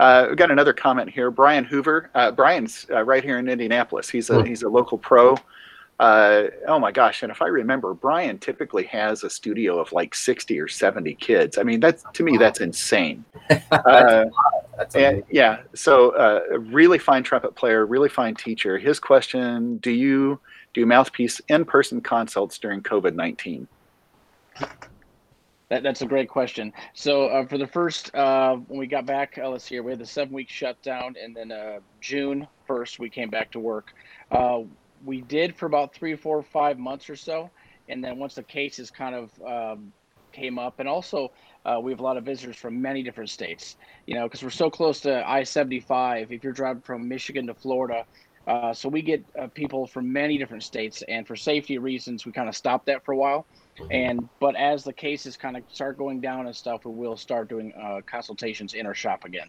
[0.00, 1.30] Uh, we've got another comment here.
[1.30, 2.10] Brian Hoover.
[2.14, 4.08] Uh, Brian's uh, right here in Indianapolis.
[4.08, 4.46] He's a Hmm.
[4.46, 5.36] he's a local pro.
[5.98, 7.24] uh, oh my gosh!
[7.24, 11.58] And if I remember, Brian typically has a studio of like sixty or seventy kids.
[11.58, 13.24] I mean, that's to me that's insane.
[13.72, 14.26] Uh,
[14.76, 18.78] That's and, yeah, so uh, a really fine trumpet player, really fine teacher.
[18.78, 20.38] His question: Do you
[20.74, 23.66] do mouthpiece in-person consults during COVID nineteen?
[25.68, 26.72] That, that's a great question.
[26.94, 29.92] So uh, for the first, uh, when we got back, uh, let's see here, we
[29.92, 33.92] had the seven week shutdown, and then uh, June first we came back to work.
[34.30, 34.60] Uh,
[35.04, 37.50] we did for about three, four, five months or so,
[37.88, 39.92] and then once the cases kind of um,
[40.32, 41.30] came up, and also
[41.66, 43.76] uh, we have a lot of visitors from many different states.
[44.06, 46.32] You know, because we're so close to I seventy five.
[46.32, 48.04] If you're driving from Michigan to Florida.
[48.48, 52.32] Uh, so we get uh, people from many different states, and for safety reasons, we
[52.32, 53.44] kind of stopped that for a while.
[53.90, 57.48] And but as the cases kind of start going down and stuff, we will start
[57.48, 59.48] doing uh, consultations in our shop again.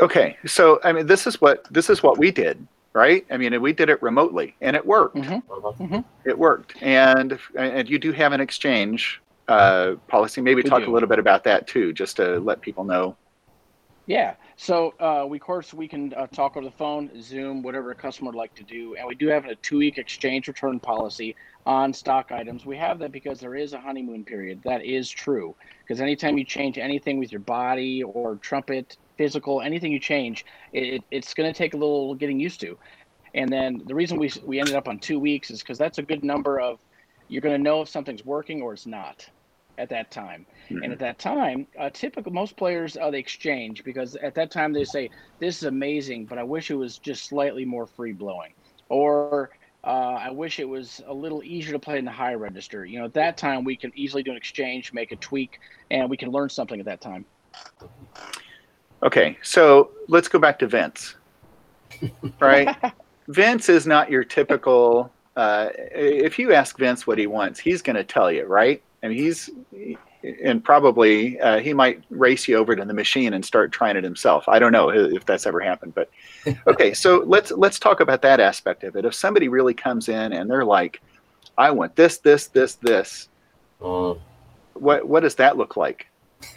[0.00, 3.24] Okay, so I mean, this is what this is what we did, right?
[3.30, 5.16] I mean, we did it remotely, and it worked.
[5.16, 6.04] Mhm.
[6.24, 10.42] It worked, and and you do have an exchange uh, policy.
[10.42, 10.90] Maybe We talk do.
[10.90, 13.16] a little bit about that too, just to let people know.
[14.06, 14.34] Yeah.
[14.56, 17.94] So uh, we of course we can uh, talk over the phone, Zoom, whatever a
[17.94, 21.34] customer would like to do, and we do have a two-week exchange return policy
[21.64, 22.66] on stock items.
[22.66, 24.60] We have that because there is a honeymoon period.
[24.64, 25.56] That is true.
[25.86, 30.44] Because anytime you change anything with your body or trumpet, physical, anything you change,
[30.74, 32.78] it, it's going to take a little getting used to.
[33.34, 36.02] And then the reason we we ended up on two weeks is because that's a
[36.02, 36.78] good number of
[37.28, 39.26] you're going to know if something's working or it's not
[39.78, 40.46] at that time.
[40.70, 44.72] And at that time, uh, typical most players uh, they exchange because at that time
[44.72, 48.52] they say this is amazing, but I wish it was just slightly more free blowing,
[48.88, 49.50] or
[49.84, 52.86] uh, I wish it was a little easier to play in the high register.
[52.86, 55.60] You know, at that time we can easily do an exchange, make a tweak,
[55.90, 57.24] and we can learn something at that time.
[59.02, 61.16] Okay, so let's go back to Vince.
[62.40, 62.76] Right?
[63.28, 65.10] Vince is not your typical.
[65.36, 68.82] Uh, if you ask Vince what he wants, he's going to tell you, right?
[69.04, 69.50] I mean, he's
[70.42, 74.04] and probably uh, he might race you over to the machine and start trying it
[74.04, 74.48] himself.
[74.48, 76.10] I don't know if that's ever happened, but
[76.66, 76.94] okay.
[76.94, 79.04] So let's let's talk about that aspect of it.
[79.04, 81.02] If somebody really comes in and they're like,
[81.58, 83.28] "I want this, this, this, this,"
[83.80, 84.18] Mm.
[84.74, 86.06] what what does that look like?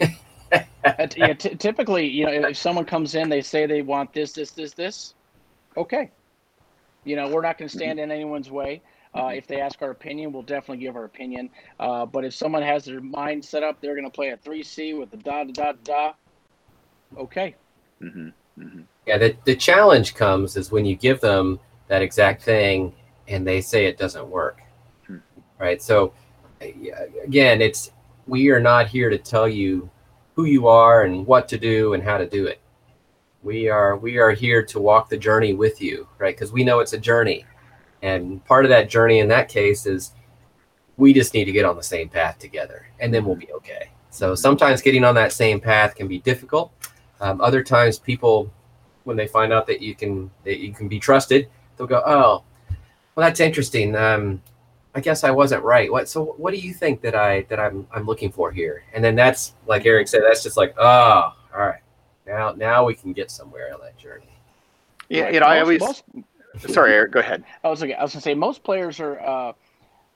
[1.16, 4.52] Yeah, t- typically, you know, if someone comes in, they say they want this, this,
[4.52, 5.14] this, this.
[5.76, 6.10] Okay.
[7.04, 8.80] You know, we're not going to stand in anyone's way.
[9.14, 11.50] Uh, if they ask our opinion, we'll definitely give our opinion.
[11.80, 14.98] Uh, but if someone has their mind set up, they're going to play a 3C
[14.98, 16.12] with the da da da da.
[17.16, 17.54] Okay.
[18.00, 18.28] hmm
[18.58, 22.94] hmm Yeah, the, the challenge comes is when you give them that exact thing
[23.28, 24.60] and they say it doesn't work.
[25.06, 25.18] Hmm.
[25.58, 25.82] Right.
[25.82, 26.12] So,
[26.60, 27.92] again, it's
[28.26, 29.90] we are not here to tell you
[30.34, 32.60] who you are and what to do and how to do it.
[33.42, 36.34] We are we are here to walk the journey with you, right?
[36.34, 37.44] Because we know it's a journey,
[38.02, 40.12] and part of that journey in that case is
[40.96, 43.90] we just need to get on the same path together, and then we'll be okay.
[44.10, 46.72] So sometimes getting on that same path can be difficult.
[47.20, 48.50] Um, other times, people
[49.04, 52.42] when they find out that you can that you can be trusted, they'll go, "Oh,
[53.14, 53.94] well, that's interesting.
[53.96, 54.42] Um,
[54.94, 55.90] I guess I wasn't right.
[55.90, 56.08] What?
[56.08, 59.14] So, what do you think that I that I'm I'm looking for here?" And then
[59.14, 61.80] that's like Eric said, that's just like, "Oh, all right,
[62.26, 64.24] now now we can get somewhere on that journey."
[65.08, 65.34] Yeah, Right.
[65.34, 65.80] you know, I always.
[65.80, 66.04] most-
[66.56, 67.12] Sorry, Eric.
[67.12, 67.44] Go ahead.
[67.62, 67.94] I was okay.
[67.94, 69.52] I was gonna say most players are uh,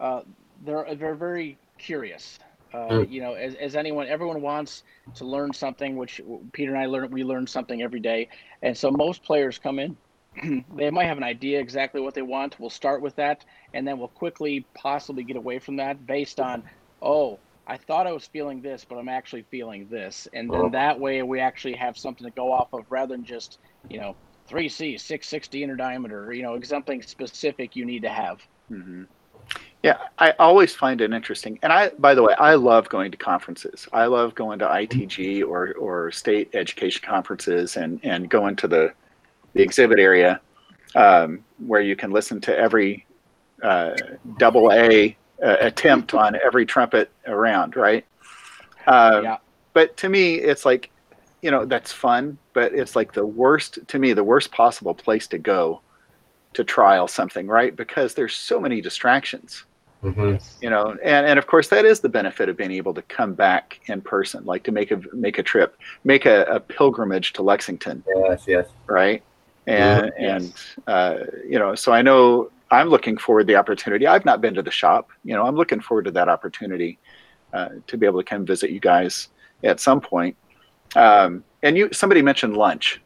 [0.00, 0.22] uh,
[0.64, 2.38] they're they're very curious.
[2.72, 3.10] Uh, Mm.
[3.10, 4.84] You know, as, as anyone, everyone wants
[5.16, 5.94] to learn something.
[5.96, 6.22] Which
[6.52, 7.10] Peter and I learn.
[7.10, 8.28] We learn something every day,
[8.62, 9.96] and so most players come in.
[10.74, 12.58] they might have an idea exactly what they want.
[12.58, 16.62] We'll start with that, and then we'll quickly possibly get away from that based on,
[17.02, 20.68] oh, I thought I was feeling this, but I'm actually feeling this, and then Oh.
[20.70, 23.58] that way we actually have something to go off of rather than just
[23.90, 24.16] you know
[24.49, 28.40] 3C, 660 inner diameter, you know, something specific you need to have.
[28.68, 29.05] hmm
[29.82, 31.59] Yeah, I always find it interesting.
[31.62, 33.88] And I, by the way, I love going to conferences.
[33.93, 38.93] I love going to ITG or, or state education conferences and, and going to the,
[39.55, 40.40] the exhibit area
[40.95, 43.07] um, where you can listen to every
[43.62, 43.95] uh,
[44.38, 48.05] double A uh, attempt on every trumpet around, right?
[48.86, 49.36] Uh, yeah.
[49.72, 50.90] But to me, it's like,
[51.40, 55.26] you know, that's fun, but it's like the worst, to me, the worst possible place
[55.28, 55.80] to go
[56.55, 57.74] to trial something, right?
[57.74, 59.64] Because there's so many distractions
[60.03, 60.44] Mm-hmm.
[60.61, 63.34] you know and, and of course that is the benefit of being able to come
[63.34, 67.42] back in person like to make a make a trip make a, a pilgrimage to
[67.44, 68.66] lexington Yes, yes.
[68.86, 69.22] right
[69.68, 70.11] and.
[70.18, 70.42] Yes.
[70.42, 70.55] and
[70.88, 74.55] uh, you know so i know i'm looking forward to the opportunity i've not been
[74.55, 76.98] to the shop you know i'm looking forward to that opportunity
[77.53, 79.28] uh, to be able to come visit you guys
[79.62, 80.36] at some point
[80.96, 83.00] um, and you somebody mentioned lunch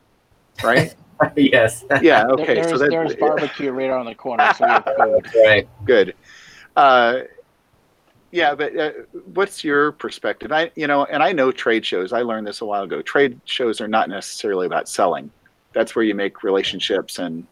[0.62, 0.94] right
[1.36, 1.84] yes.
[2.02, 2.24] Yeah.
[2.24, 2.54] There- Okay.
[2.54, 4.66] there's, so that, there's barbecue right around the corner, so
[5.34, 5.42] we.
[5.46, 5.68] Right.
[5.84, 6.14] good.
[6.76, 7.20] Uh,
[8.32, 8.90] yeah, but uh,
[9.32, 10.52] what's your perspective?
[10.52, 12.12] I, you know, and I know trade shows.
[12.12, 13.00] I learned this a while ago.
[13.00, 15.30] Trade shows are not necessarily about selling.
[15.72, 17.46] That's where you make relationships and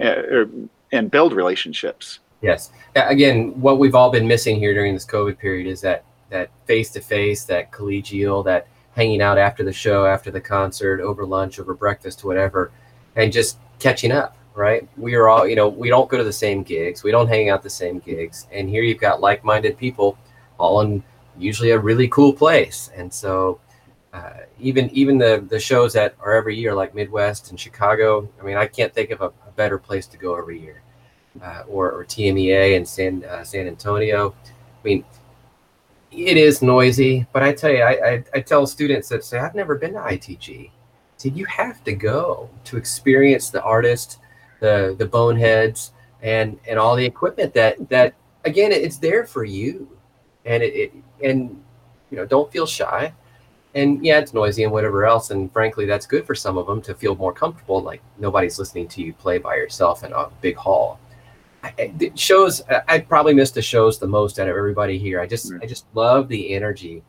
[0.00, 0.50] uh, er,
[0.92, 2.20] and build relationships.
[2.40, 2.70] Yes.
[2.94, 6.90] Again, what we've all been missing here during this COVID period is that that face
[6.92, 11.58] to face, that collegial, that hanging out after the show, after the concert, over lunch,
[11.58, 12.70] over breakfast, whatever,
[13.16, 14.36] and just catching up.
[14.54, 14.88] Right?
[14.96, 17.50] We are all, you know, we don't go to the same gigs, we don't hang
[17.50, 20.16] out the same gigs, and here you've got like-minded people,
[20.58, 21.02] all in
[21.36, 23.60] usually a really cool place, and so.
[24.12, 28.28] Uh, even even the the shows that are every year like Midwest and Chicago.
[28.40, 30.84] I mean, I can't think of a, a better place to go every year
[31.42, 34.34] uh, or, or TMEA in San uh, San Antonio.
[34.44, 35.04] I mean,
[36.14, 39.54] it is noisy, but I tell you, I, I, I tell students that say I've
[39.54, 40.70] never been to ITG.
[41.16, 44.18] Said you have to go to experience the artist,
[44.60, 45.92] the the boneheads,
[46.22, 49.88] and and all the equipment that that again it's there for you,
[50.44, 50.92] and it, it
[51.22, 51.62] and
[52.10, 53.12] you know don't feel shy.
[53.74, 55.30] And yeah, it's noisy and whatever else.
[55.30, 58.86] And frankly, that's good for some of them to feel more comfortable, like nobody's listening
[58.88, 61.00] to you play by yourself in a big hall.
[61.64, 65.20] I- I- the shows I- probably miss the shows the most out of everybody here.
[65.20, 65.52] I just.
[65.62, 67.02] I just love the energy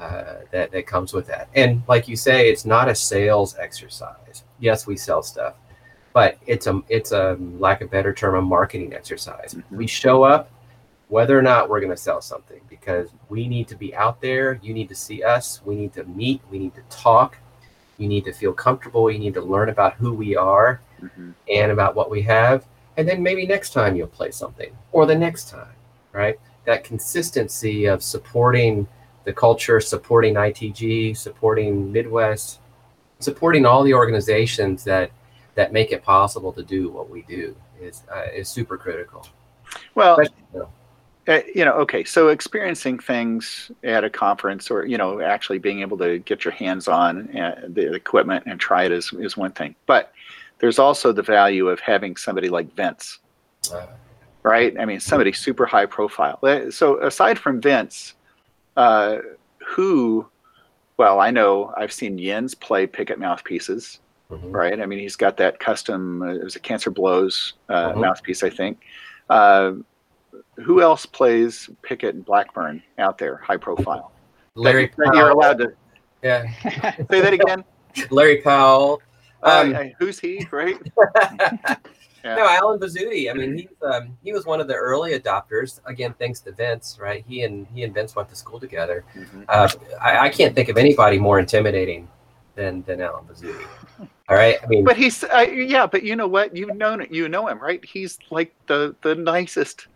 [0.00, 1.48] uh, that that comes with that.
[1.54, 4.44] And like you say, it's not a sales exercise.
[4.60, 5.54] Yes, we sell stuff,
[6.12, 9.54] but it's a it's a lack of better term a marketing exercise.
[9.54, 9.62] Mhm.
[9.70, 10.50] We show up
[11.08, 14.58] whether or not we're going to sell something because we need to be out there.
[14.62, 15.60] You need to see us.
[15.64, 16.40] We need to meet.
[16.50, 17.36] We need to talk.
[17.98, 19.10] You need to feel comfortable.
[19.10, 21.34] You need to learn about who we are Mhm.
[21.48, 22.64] and about what we have.
[22.96, 25.74] And then maybe next time you'll play something or the next time,
[26.12, 26.38] right?
[26.64, 28.86] That consistency of supporting
[29.24, 32.60] the culture, supporting ITG, supporting Midwest,
[33.18, 35.10] supporting all the organizations that
[35.54, 39.26] that make it possible to do what we do is uh, is super critical.
[39.94, 40.68] Well, you know,
[41.26, 45.80] uh, you know, okay, so experiencing things at a conference or, you know, actually being
[45.80, 49.50] able to get your hands on uh, the equipment and try it is, is one
[49.52, 49.74] thing.
[49.86, 50.12] But
[50.58, 53.18] there's also the value of having somebody like Vince,
[53.72, 53.86] uh,
[54.42, 54.74] right?
[54.78, 56.38] I mean, somebody super high profile.
[56.42, 58.14] Uh, So aside from Vince,
[58.76, 59.18] uh,
[59.66, 60.26] who,
[60.96, 64.00] well, I know I've seen Jens play Pickett mouthpieces,
[64.30, 64.52] mhm.
[64.52, 64.80] right?
[64.80, 68.00] I mean, he's got that custom, uh, it was a Cancer Blows uh, Mhm.
[68.00, 68.80] mouthpiece, I think.
[69.28, 69.72] Uh,
[70.56, 74.12] who else plays Pickett and Blackburn out there, high profile?
[74.54, 75.72] Larry That- that you're allowed to
[76.22, 76.44] Yeah,
[77.10, 77.64] say that again.
[78.10, 79.00] Larry Powell.
[79.44, 80.76] Um, Uh, who's he, right?
[82.24, 82.36] Yeah.
[82.36, 83.30] No, Allen Vizzutti.
[83.30, 85.80] I mean, he's um, he was one of the early adopters.
[85.84, 87.22] Again, thanks to Vince, right?
[87.28, 89.04] He and he and Vince went to school together.
[89.14, 89.44] Mhm.
[89.46, 89.68] Uh,
[90.00, 92.08] I, I can't think of anybody more intimidating
[92.54, 93.66] than than Allen Vizzutti.
[94.30, 96.56] All right, I mean, But he's, uh, yeah, but you know what?
[96.56, 97.84] You know, you know him, right?
[97.84, 99.88] He's like the the nicest,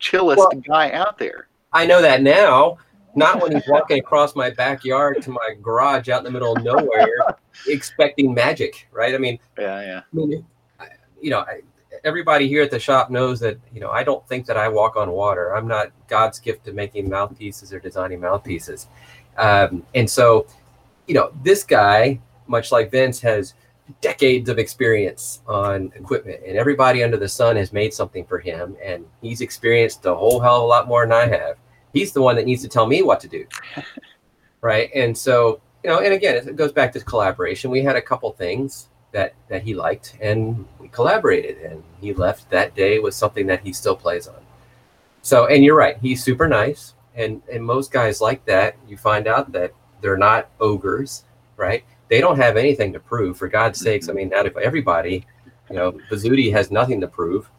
[0.00, 1.46] chillest Well- guy out there.
[1.72, 2.78] I know that now.
[3.14, 6.62] Not when he's walking across my backyard to my garage out in the middle of
[6.62, 7.36] nowhere,
[7.66, 9.14] expecting magic, right?
[9.14, 10.00] I mean, Yeah, yeah.
[10.12, 10.44] I mean,
[11.20, 11.62] you know, I,
[12.04, 14.96] everybody here at the shop knows that you know I don't think that I walk
[14.96, 15.54] on water.
[15.54, 18.88] I'm not God's gift to making mouthpieces or designing mouthpieces,
[19.36, 20.46] um, and so
[21.06, 23.54] you know this guy, much like Vince, has
[24.00, 28.76] decades of experience on equipment, and everybody under the sun has made something for him,
[28.82, 31.56] and he's experienced a whole hell of a lot more than I have.
[31.92, 33.46] He's the one that needs to tell me what to do,
[34.60, 34.90] right?
[34.94, 37.70] And so you know, and again, it goes back to collaboration.
[37.70, 42.50] We had a couple things that that he liked and we collaborated and he left
[42.50, 44.40] that day with something that he still plays on.
[45.22, 48.76] So and you're right he's super nice and and most guys like that.
[48.86, 51.24] You find out that they're not ogres
[51.56, 51.84] right?
[52.08, 54.08] They don't have anything to prove for god's sakes.
[54.08, 54.16] I mm-hmm.
[54.18, 55.26] mean out of everybody
[55.70, 57.50] you know Vizzutti has nothing to prove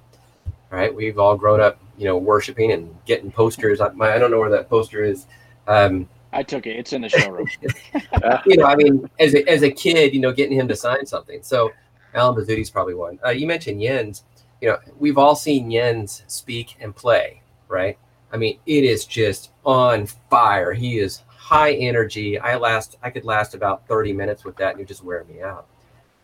[0.69, 0.93] right?
[0.93, 4.39] We've all grown up you know worshiping and getting posters I, my, I don't know
[4.39, 5.27] where that poster is
[5.67, 6.75] um, I took it.
[6.75, 7.47] It's in the showroom.
[8.45, 11.05] you know, I mean, as a, as a kid, you know, getting him to sign
[11.05, 11.41] something.
[11.41, 11.71] So
[12.13, 13.19] Allen Vizzutti's probably one.
[13.25, 14.23] Uh, you mentioned Jens.
[14.61, 17.97] You know, we've all seen Jens speak and play, right?
[18.31, 20.73] I mean, it is just on fire.
[20.73, 22.37] He is high energy.
[22.37, 25.41] I last, I could last about 30 minutes with that and you just wear me
[25.41, 25.65] out.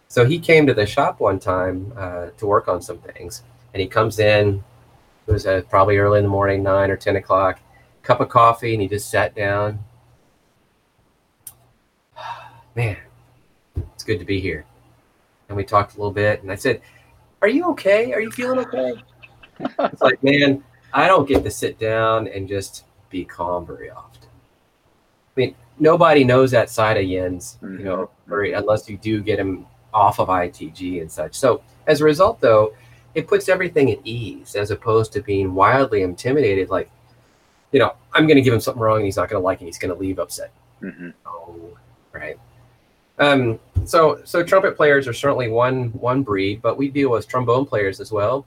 [0.07, 3.41] So he came to the shop one time uh, to work on some things,
[3.73, 4.63] and he comes in.
[5.27, 7.59] It was uh, probably early in the morning, nine or ten o'clock.
[8.03, 9.79] Cup of coffee, and he just sat down,
[12.75, 12.97] man,
[13.93, 14.65] it's good to be here.
[15.49, 16.81] And we talked a little bit, and I said,
[17.41, 18.13] Are you okay?
[18.13, 18.93] Are you feeling okay?
[19.79, 20.63] it's like, man,
[20.93, 24.27] I don't get to sit down and just be calm very often.
[25.35, 29.39] I mean, nobody knows that side of Jens, you know, or unless you do get
[29.39, 31.35] him off of ITG and such.
[31.35, 32.73] So as a result, though,
[33.15, 36.69] it puts everything at ease as opposed to being wildly intimidated.
[36.69, 36.89] Like,
[37.71, 39.61] you know, I'm going to give him something wrong and he's not going to like
[39.61, 39.65] it.
[39.65, 40.51] He's going to leave upset.
[40.81, 41.77] hmm Oh,
[42.13, 42.37] right.
[43.17, 47.65] Um, so so trumpet players are certainly one one breed, but we deal with trombone
[47.65, 48.45] players as well.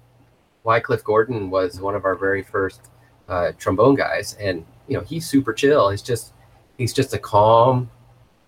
[0.64, 2.82] Wycliffe Gordon was one of our very first
[3.30, 5.88] uh, trombone guys, and you know he's super chill.
[5.88, 6.34] He's just
[6.76, 7.90] he's just a calm,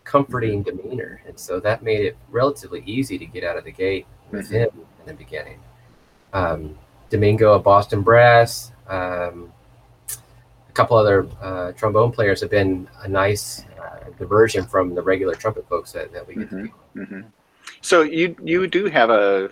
[0.05, 4.07] comforting demeanor, and so that made it relatively easy to get out of the gate
[4.31, 4.53] with Mhm.
[4.53, 5.59] him in the beginning.
[6.33, 6.79] Um,
[7.11, 9.53] Domingo of Boston Brass, um,
[10.69, 15.35] a couple other uh, trombone players have been a nice uh, diversion from the regular
[15.35, 16.63] trumpet folks that, that we get to Mhm.
[16.65, 17.09] deal with.
[17.09, 17.21] hmm
[17.81, 19.51] So you you do have a,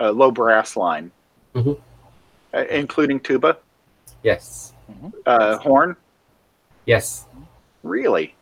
[0.00, 1.10] a low brass line,
[1.54, 1.78] Mhm.
[2.54, 3.58] uh, including tuba,
[4.22, 4.72] Yes,
[5.26, 5.94] uh, horn.
[6.86, 7.26] yes.
[7.82, 8.34] Really?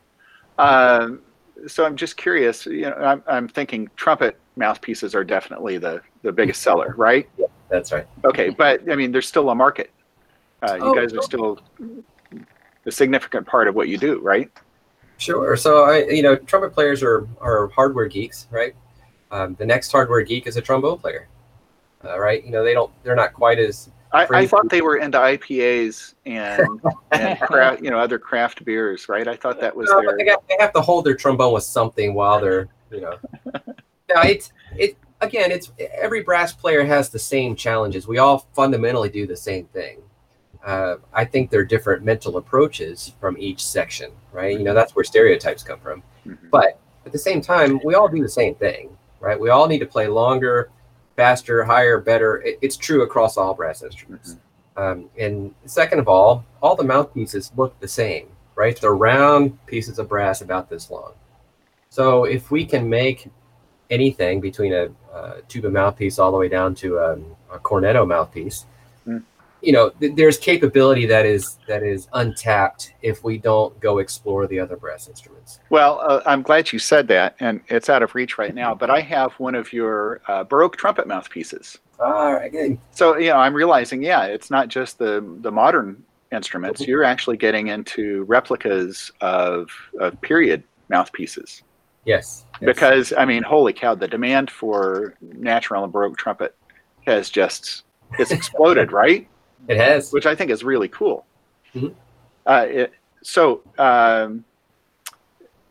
[0.58, 1.22] Um,
[1.66, 2.66] so I'm just curious.
[2.66, 7.28] You know, I'm, I'm thinking trumpet mouthpieces are definitely the the biggest seller, right?
[7.68, 8.06] That's right.
[8.24, 9.90] Okay, but I mean, there's still a market.
[10.62, 11.58] Uh, you Oh, guys are still
[12.86, 14.50] a significant part of what you do, right?
[15.18, 15.56] Sure.
[15.56, 18.74] So I, you know, trumpet players are are hardware geeks, right?
[19.30, 21.28] Um, the next hardware geek is a trombone player,
[22.04, 22.44] uh, right?
[22.44, 26.14] You know, they don't, they're not quite as I, I thought they were into IPAs
[26.26, 29.26] and and craft, you know, other craft beers, right?
[29.26, 30.16] I thought that was No, their.
[30.16, 33.18] they, got, they have to hold their trombone with something while they're, you know.
[33.54, 35.50] no, it's it again.
[35.50, 38.06] It's every brass player has the same challenges.
[38.06, 40.02] We all fundamentally do the same thing.
[40.64, 44.58] Uh, I think they're different mental approaches from each section, right?
[44.58, 46.02] You know, that's where stereotypes come from.
[46.26, 46.50] Mhm.
[46.50, 49.38] But at the same time, we all do the same thing, right?
[49.38, 50.70] We all need to play longer,
[51.14, 52.42] faster, higher, better.
[52.42, 54.36] It, it's true across all brass instruments.
[54.76, 58.78] Um, and second of all, all the mouthpieces look the same, right?
[58.78, 61.12] They're round pieces of brass about this long.
[61.88, 63.30] So if we can make
[63.91, 67.12] anything between a, uh tuba mouthpiece all the way down to a,
[67.55, 68.66] a cornetto mouthpiece,
[69.07, 69.22] Mm.
[69.62, 74.47] you know, th- there's capability that is that is untapped if we don't go explore
[74.49, 75.61] the other brass instruments.
[75.70, 78.74] Well, uh, I'm glad you said that, and it's out of reach right now.
[78.74, 81.78] But I have one of your uh, Baroque trumpet mouthpieces.
[82.01, 82.78] All right, good.
[82.91, 86.82] So you know, I'm realizing, yeah, it's not just the the modern instruments.
[86.82, 86.91] Mm-hmm.
[86.91, 89.70] You're actually getting into replicas of
[90.01, 91.62] of period mouthpieces.
[92.07, 92.44] Yes.
[92.61, 92.66] yes.
[92.74, 96.54] Because I mean, holy cow, the demand for natural and Baroque trumpet
[97.07, 97.84] has just
[98.18, 99.28] it's exploded, right?
[99.68, 100.12] it has.
[100.12, 101.26] Which I think is really cool.
[101.74, 101.92] Mhm.
[102.46, 102.92] Uh, it,
[103.22, 104.44] so, um,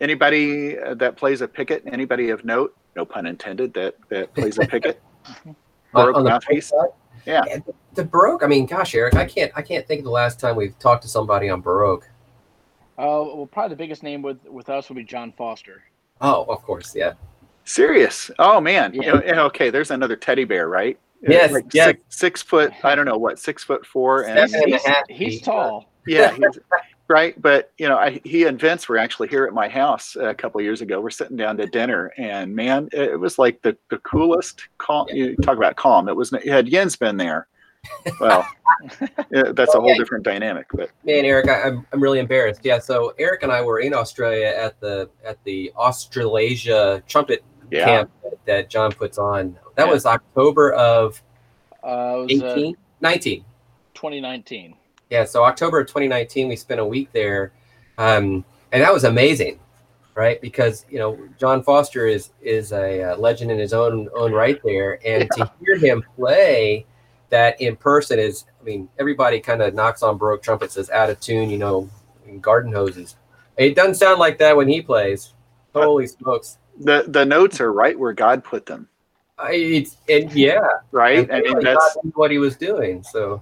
[0.02, 4.68] anybody that plays a Pickett, anybody of note, no pun intended, that that plays a
[4.68, 5.02] Pickett,
[5.46, 5.56] On-
[5.94, 6.72] Baroque on the mouthpiece.
[6.72, 7.00] Baroque side?
[7.26, 7.42] Yeah.
[7.66, 8.44] the, the Baroque.
[8.44, 11.02] I mean, gosh, Eric, I can't, I can't think of the last time we've talked
[11.04, 12.08] to somebody on Baroque.
[12.98, 15.84] Uh, well, probably the biggest name with with us would be John Foster.
[16.22, 17.14] Oh, of course, yeah.
[17.66, 18.30] Serious?
[18.40, 18.94] Oh man.
[18.94, 19.14] You Yeah.
[19.34, 20.98] know, okay, there's another teddy bear, right?
[21.28, 21.88] Uh, yes, Like yes.
[21.88, 22.74] Six, six foot.
[22.84, 23.40] I don't know what.
[23.40, 24.26] Six foot four.
[24.26, 25.44] And Seven and a He's, half he's feet.
[25.44, 25.92] tall.
[26.06, 26.60] yeah, he's,
[27.08, 27.40] right.
[27.42, 30.62] But you know, I, he and Vince were actually here at my house a couple
[30.62, 31.02] years ago.
[31.02, 34.62] We're sitting down to dinner, and man, it, was like the the coolest.
[34.78, 35.08] Calm.
[35.10, 36.08] You talk about calm.
[36.08, 36.32] It was.
[36.46, 37.48] Had Jens been there,
[38.20, 38.48] well,
[39.32, 40.00] yeah, that's a whole Okay.
[40.00, 40.68] different dynamic.
[40.74, 42.62] But Man, Eric, I, I'm, I'm really embarrassed.
[42.64, 47.86] Yeah, so Eric and I were in Australia at the at the Australasia trumpet yeah,
[47.86, 49.58] camp that, that John puts on.
[49.76, 49.92] That Yeah.
[49.92, 51.22] was October of
[51.84, 53.46] Uh, it was uh, 18, 19.
[53.94, 54.76] 2019.
[55.10, 57.54] Yeah, so October of 2019, we spent a week there,
[57.98, 59.60] um, and that was amazing,
[60.16, 60.42] right?
[60.42, 64.60] Because you know John Foster is is a uh, legend in his own own right
[64.66, 66.86] there, and to hear him play
[67.30, 71.10] that in person is, I mean, everybody kind of knocks on Baroque trumpets as out
[71.10, 71.90] of tune, you know,
[72.28, 73.16] in garden hoses.
[73.58, 75.34] It doesn't sound like that when he plays.
[75.74, 76.58] Holy smokes!
[76.80, 78.88] the the notes are right where God put them.
[79.38, 81.30] I, it's and yeah, Right.
[81.30, 83.04] and I mean, that's what he was doing.
[83.04, 83.42] So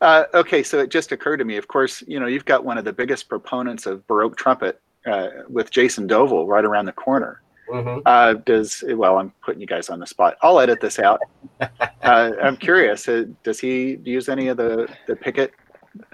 [0.00, 1.56] Uh, okay, so it just occurred to me.
[1.56, 5.28] Of course, you know you've got one of the biggest proponents of Baroque trumpet uh,
[5.48, 7.40] with Jason Dovel right around the corner.
[7.72, 8.02] Mhm.
[8.04, 9.18] Uh, does well?
[9.18, 10.36] I'm putting you guys on the spot.
[10.42, 11.20] I'll edit this out.
[12.02, 13.06] Uh, I'm curious.
[13.06, 15.52] Uh, does he use any of the the Pickett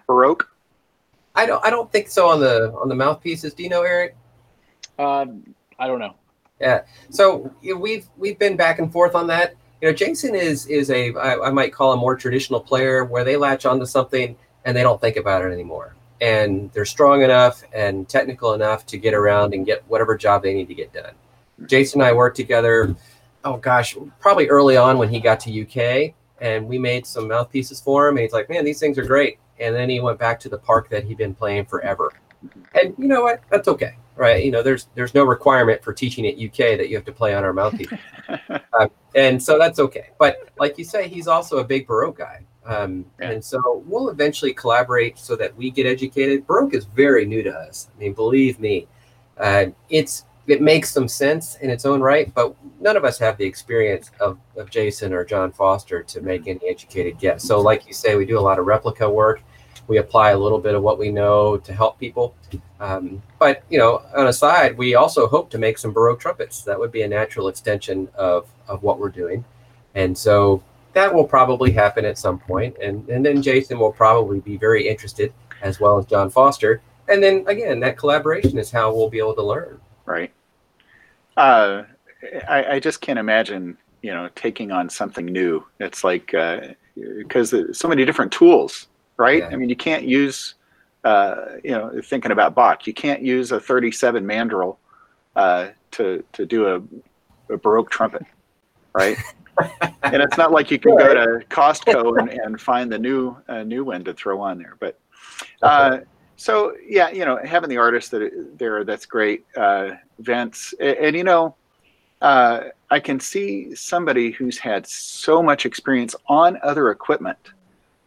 [0.07, 0.47] Baroque?
[1.35, 3.55] I don't I don't think so on the on the mouthpieces.
[3.55, 4.15] Do you know Eric?
[4.99, 5.25] Uh,
[5.79, 6.15] I don't know.
[6.61, 9.55] Yeah so you know, we've we've been back and forth on that.
[9.81, 13.25] You know, Jason is is a I, I might call a more traditional player where
[13.25, 17.63] they latch onto something and they don't think about it anymore, and they're strong enough
[17.73, 21.15] and technical enough to get around and get whatever job they need to get done.
[21.67, 22.95] Jason and I worked together.
[23.45, 27.81] Oh gosh, probably early on when he got to UK, and we made some mouthpieces
[27.81, 30.39] for him, and he's like, "Man, these things are great." And then he went back
[30.41, 32.13] to the Bach that he'd been playing forever.
[32.81, 33.43] And you know what?
[33.51, 33.97] That's okay.
[34.17, 34.45] right?
[34.45, 37.35] You know, there's there's no requirement for teaching at UK that you have to play
[37.35, 37.89] on our mouthpiece,
[38.79, 40.11] um, and so that's okay.
[40.19, 44.53] But like you say, he's also a big Baroque guy, um, and so we'll eventually
[44.53, 46.47] collaborate so that we get educated.
[46.47, 47.89] Baroque is very new to us.
[47.95, 48.87] I mean, believe me,
[49.39, 53.37] uh, it's it makes some sense in its own right, but none of us have
[53.37, 57.45] the experience of, of Jason or John Foster to make any educated guess.
[57.45, 59.43] So, like you say, we do a lot of replica work.
[59.89, 62.35] We apply a little bit of what we know to help people.
[62.81, 66.63] Um, but you know, on a side, we also hope to make some Baroque trumpets.
[66.63, 69.45] That would be a natural extension of of what we're doing,
[69.95, 70.63] and so
[70.95, 72.77] that will probably happen at some point.
[72.83, 75.33] And and then Jason will probably be very interested,
[75.63, 76.81] as well as John Foster.
[77.09, 79.81] And then again, that collaboration is how we'll be able to learn.
[80.07, 80.33] right.
[81.39, 81.85] Uh,
[82.49, 85.65] I, I just can't imagine, you know, taking on something new.
[85.79, 86.35] It's like
[86.97, 89.39] because so many different tools, right?
[89.39, 89.51] Yeah.
[89.51, 90.57] I mean, you can't use,
[91.05, 94.79] uh, you know, thinking about Bach, you can't use a 37 mandrel
[95.37, 98.25] uh, to to do a, a Baroque trumpet,
[98.93, 99.17] right?
[100.03, 103.63] and it's not like you can go to Costco and, and find the new uh,
[103.63, 104.99] new one to throw on there, but.
[105.63, 105.99] Uh,
[106.39, 109.45] so yeah, you know, having the artist that there, that's great.
[109.57, 111.57] Uh, Vince, and, and you know,
[112.23, 112.61] uh,
[112.91, 117.39] I can see somebody who's had so much experience on other equipment,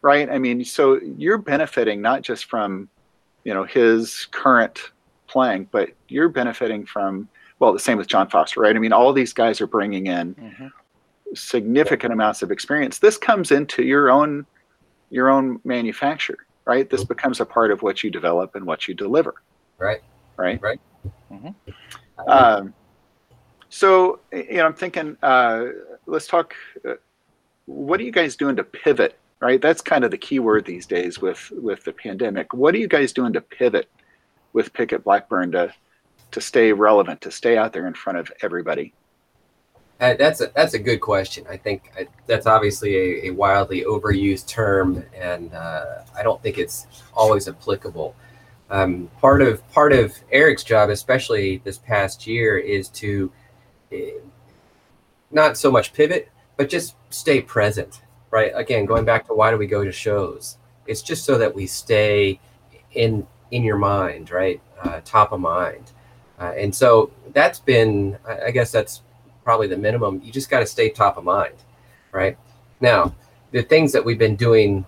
[0.00, 0.28] right?
[0.30, 2.88] I mean, so you're benefiting not just from,
[3.44, 4.80] you know, his current
[5.28, 7.28] playing, but you're benefiting from
[7.58, 8.74] well, the same with John Foster, right?
[8.74, 10.72] I mean, all these guys are bringing in Mhm.
[11.36, 12.98] significant amounts of experience.
[12.98, 14.46] This comes into your own
[15.10, 16.88] your own manufacture, right?
[16.88, 19.34] This becomes a part of what you develop and what you deliver,
[19.78, 20.00] Right.
[20.36, 20.60] right?
[20.62, 20.80] Right.
[21.30, 21.54] Mhm.
[22.26, 22.74] Um,
[23.68, 25.16] so you know, I'm thinking.
[25.22, 25.66] Uh,
[26.06, 26.54] let's talk.
[26.86, 26.94] Uh,
[27.66, 29.18] what are you guys doing to pivot?
[29.40, 32.54] Right, that's kind of the key word these days with with the pandemic.
[32.54, 33.88] What are you guys doing to pivot
[34.52, 35.72] with Pickett Blackburn to
[36.30, 38.94] to stay relevant, to stay out there in front of everybody?
[40.00, 41.44] Uh, that's a that's a good question.
[41.48, 46.58] I think uh, that's obviously a, a wildly overused term, and uh, I don't think
[46.58, 48.16] it's always applicable.
[48.70, 53.30] Um, part of part of Eric's job, especially this past year, is to
[53.92, 54.12] eh,
[55.30, 58.02] not so much pivot, but just stay present.
[58.30, 58.50] Right.
[58.54, 60.56] Again, going back to why do we go to shows?
[60.86, 62.40] It's just so that we stay
[62.92, 65.92] in in your mind, right, uh, top of mind.
[66.40, 69.02] Uh, and so that's been, I I guess that's
[69.44, 70.20] probably the minimum.
[70.24, 71.54] You just got to stay top of mind,
[72.12, 72.36] right?
[72.80, 73.14] Now,
[73.50, 74.84] the things that we've been doing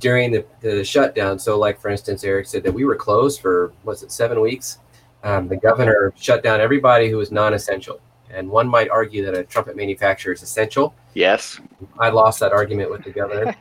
[0.00, 1.38] during the, the shutdown.
[1.38, 4.78] So, like for instance, Eric said that we were closed for was it seven weeks?
[5.24, 8.00] Um, the governor shut down everybody who was non-essential,
[8.30, 10.94] and one might argue that a trumpet manufacturer is essential.
[11.14, 11.60] Yes.
[11.98, 13.54] I lost that argument with the governor.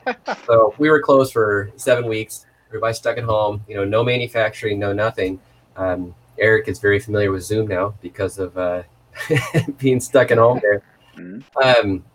[0.46, 2.46] so we were closed for seven weeks.
[2.68, 3.64] Everybody stuck at home.
[3.68, 5.40] You know, no manufacturing, no nothing.
[5.76, 8.84] Um, Eric is very familiar with Zoom now because of uh,
[9.78, 10.82] being stuck at home there.
[11.16, 11.44] Mhm.
[11.64, 12.06] Um,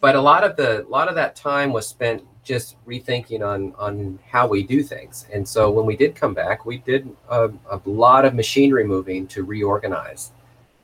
[0.00, 3.72] but a lot of the a lot of that time was spent just rethinking on
[3.78, 5.26] on how we do things.
[5.32, 9.26] And so when we did come back, we did a, a lot of machinery moving
[9.28, 10.32] to reorganize.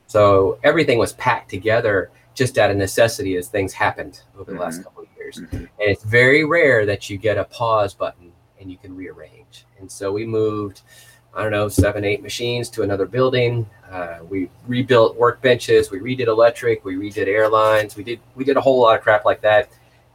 [0.07, 4.79] So everything was packed together just out of necessity as things happened over the last
[4.79, 4.83] Mhm.
[4.85, 5.39] couple of years.
[5.39, 5.51] Mhm.
[5.53, 9.65] And it's very rare that you get a pause button and you can rearrange.
[9.79, 10.81] And so we moved,
[11.33, 13.69] I don't know, seven, eight machines to another building.
[13.89, 15.91] Uh, we rebuilt workbenches.
[15.91, 16.83] We redid electric.
[16.83, 17.95] We redid airlines.
[17.95, 19.69] We did we did a whole lot of crap like that,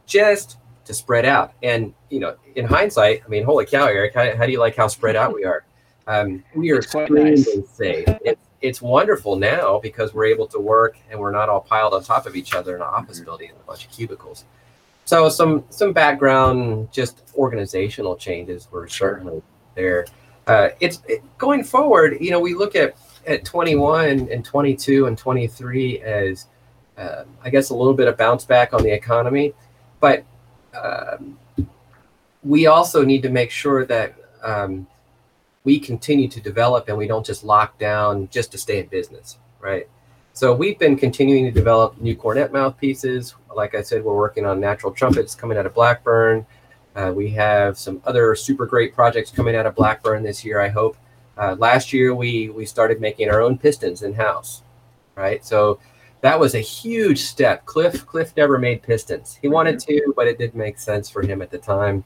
[0.05, 1.53] just to spread out.
[1.63, 4.75] And you know, in hindsight, I mean, holy cow, Eric, how, how do you like
[4.75, 5.63] how spread out we are?
[6.07, 7.69] Um, we are quite extremely nice.
[7.73, 8.07] safe.
[8.23, 12.03] It's it's wonderful now because we're able to work and we're not all piled on
[12.03, 13.25] top of each other in an office Mhm.
[13.25, 14.45] building in a bunch of cubicles.
[15.05, 19.41] So some some background, just organizational changes were certainly
[19.73, 20.05] there.
[20.47, 22.17] Uh, it's it, going forward.
[22.19, 26.45] You know, we look at at 21 and 22 and 23 as
[26.97, 29.53] uh, I guess a little bit of bounce back on the economy,
[29.99, 30.23] but
[30.73, 31.37] um,
[32.43, 34.87] we also need to make sure that um,
[35.63, 39.37] we continue to develop and we don't just lock down just to stay in business,
[39.59, 39.89] right?
[40.33, 43.35] So we've been continuing to develop new cornet mouthpieces.
[43.55, 46.45] Like I said, we're working on natural trumpets coming out of Blackburn.
[46.95, 50.61] Uh, we have some other super great projects coming out of Blackburn this year.
[50.61, 50.97] I hope.
[51.37, 54.63] Uh, last year we we started making our own pistons in house,
[55.15, 55.43] right?
[55.45, 55.79] So
[56.21, 57.65] that was a huge step.
[57.65, 59.37] Cliff Cliff never made pistons.
[59.41, 62.05] He wanted to, but it didn't make sense for him at the time.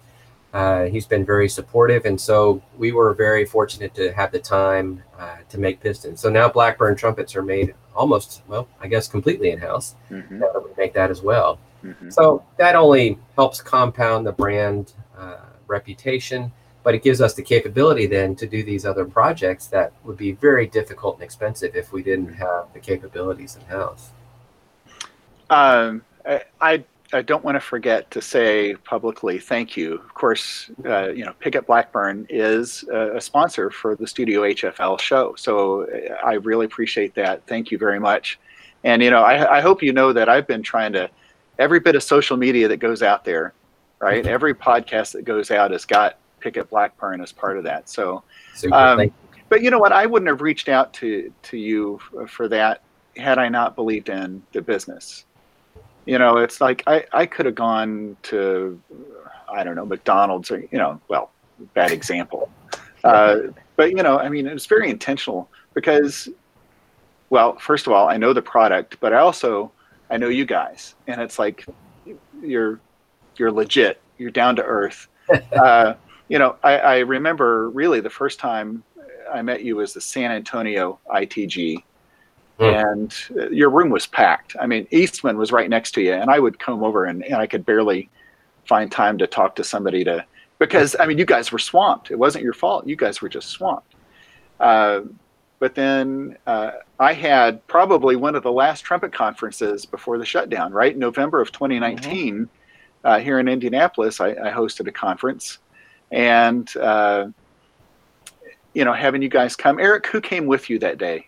[0.52, 5.04] Uh, he's been very supportive, and so we were very fortunate to have the time
[5.20, 6.20] uh, to make pistons.
[6.20, 9.94] So now Blackburn trumpets are made almost, well, I guess completely in house.
[10.10, 10.40] Mhm.
[10.40, 11.60] That we make that as well.
[11.84, 12.12] Mhm.
[12.12, 16.52] So that only helps compound the brand uh, reputation.
[16.82, 20.32] but it gives us the capability then to do these other projects that would be
[20.32, 24.12] very difficult and expensive if we didn't have the capabilities in house.
[25.50, 26.04] Um,
[26.62, 29.96] I, I don't want to forget to say publicly thank you.
[29.96, 35.00] Of course, uh, you know Pickett Blackburn is a, a, sponsor for the Studio HFL
[35.00, 35.88] show, so
[36.24, 37.46] I really appreciate that.
[37.48, 38.40] Thank you very much.
[38.84, 41.10] And you know, I, I hope you know that I've been trying to
[41.60, 43.54] every bit of social media that goes out there,
[44.00, 44.24] right?
[44.24, 44.34] Mm-hmm.
[44.34, 47.90] Every podcast that goes out has got Pickett Blackburn as part of that.
[47.90, 48.24] So,
[48.72, 49.14] um, you.
[49.50, 49.92] but you know what?
[49.92, 52.82] I wouldn't have reached out to to you for that
[53.18, 55.26] had I not believed in the business.
[56.06, 58.80] You know, it's like I, I could have gone to,
[59.52, 61.30] I don't know, McDonald's or, you know, well,
[61.74, 62.50] bad example.
[63.04, 63.38] Uh,
[63.76, 66.28] but, you know, I mean, it was very intentional because,
[67.30, 69.72] well, first of all, I know the product, but I also,
[70.10, 70.96] I know you guys.
[71.08, 71.66] And it's like,
[72.42, 72.80] you're,
[73.38, 75.08] you're legit, you're down to earth.
[75.54, 75.94] Uh,
[76.28, 78.84] you know, I, I remember really the first time
[79.32, 81.84] I met you was the San Antonio ITG
[82.60, 83.30] Mm.
[83.40, 84.56] and your room was packed.
[84.60, 87.36] I mean, Eastman was right next to you, and I would come over and, and
[87.36, 88.10] I could barely
[88.66, 90.26] find time to talk to somebody to
[90.60, 92.12] because I mean, you guys were swamped.
[92.12, 92.86] It wasn't your fault.
[92.86, 93.96] You guys were just swamped.
[94.60, 95.02] Uh,
[95.60, 100.72] but then uh, I had probably one of the last trumpet conferences before the shutdown,
[100.72, 100.98] right?
[100.98, 102.44] November of 2019, mm-hmm.
[103.04, 105.60] uh, here in Indianapolis, I, I, hosted a conference,
[106.12, 107.28] and uh,
[108.74, 109.80] you know, having you guys come.
[109.80, 111.28] Eric, who came with you that day?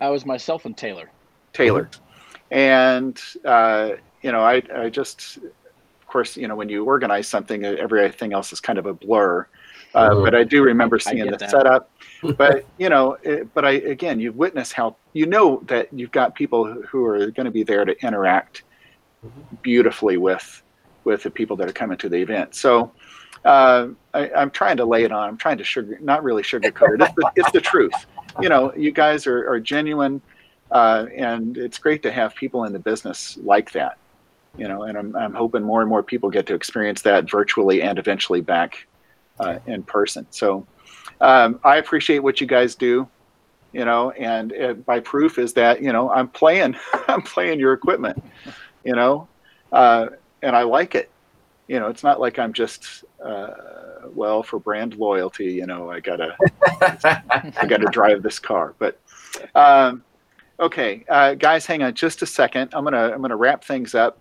[0.00, 1.10] I was myself and Taylor.
[1.52, 1.90] Taylor,
[2.50, 3.92] and uh,
[4.22, 8.52] you know, I I just, of course, you know, when you organize something, everything else
[8.52, 9.46] is kind of a blur.
[9.96, 10.24] Uh, mm-hmm.
[10.24, 11.50] But I do remember seeing the that.
[11.50, 11.90] setup.
[12.36, 16.34] but you know, it, but I again, you've witnessed how you know that you've got
[16.34, 18.62] people who are going to be there to interact
[19.62, 20.62] beautifully with
[21.04, 22.54] with the people that are coming to the event.
[22.54, 22.92] So
[23.44, 25.28] uh, I, am trying to lay it on.
[25.28, 27.02] I'm trying to sugar, not really sugarcoat it.
[27.02, 28.06] It's the, it's the truth
[28.40, 30.20] you know, you guys are, are genuine,
[30.70, 33.98] uh, and it's great to have people in the business like that.
[34.56, 37.82] You know, and I'm, I'm hoping more and more people get to experience that virtually
[37.82, 38.86] and eventually back
[39.40, 40.26] uh, in person.
[40.30, 40.66] So
[41.20, 43.08] um, I appreciate what you guys do.
[43.72, 46.76] You know, and uh, by proof is that you know I'm playing,
[47.08, 48.22] I'm playing your equipment.
[48.84, 49.28] You know,
[49.72, 50.08] uh,
[50.42, 51.10] and I like it.
[51.68, 53.50] You know, it's not like I'm just uh,
[54.14, 56.36] well for brand loyalty you know i gotta
[57.56, 59.00] i gotta drive this car but
[59.54, 60.02] um,
[60.60, 64.18] okay uh, guys hang on just a second i'm gonna i'm gonna wrap things up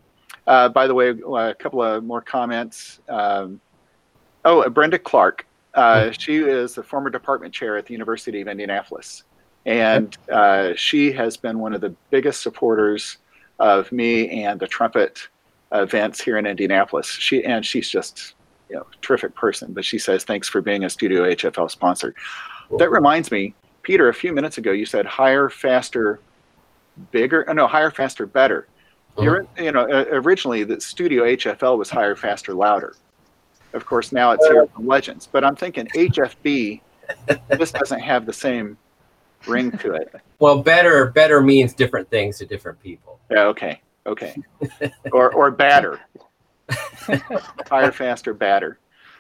[0.48, 3.60] uh, by the way a couple of more comments um,
[4.46, 8.48] oh uh, brenda clark uh, she is the former department chair at the university of
[8.48, 9.24] indianapolis
[9.66, 13.18] and uh, she has been one of the biggest supporters
[13.60, 15.28] of me and the trumpet
[15.74, 18.36] events here in indianapolis she and she's just
[18.70, 19.74] you know, terrific person.
[19.74, 22.14] But she says, thanks for being a Studio HFL sponsor.
[22.70, 22.78] Cool.
[22.78, 26.20] That reminds me, Peter, a few minutes ago, you said higher, faster,
[27.12, 27.46] bigger.
[27.48, 28.68] Oh, no, higher, faster, better.
[29.16, 29.24] Mm-hmm.
[29.24, 32.96] You're, you know, originally the Studio HFL was higher, faster, louder.
[33.76, 35.28] Of course, now it's hear from Legends.
[35.32, 36.82] But I'm thinking HFB
[37.50, 38.78] this doesn't have the same
[39.48, 40.14] ring to it.
[40.40, 43.20] Well, better better means different things to different people.
[43.30, 43.44] Yeah.
[43.44, 43.82] Okay.
[44.08, 44.36] Okay.
[45.12, 46.00] or or batter,
[47.70, 48.80] higher, faster, batter.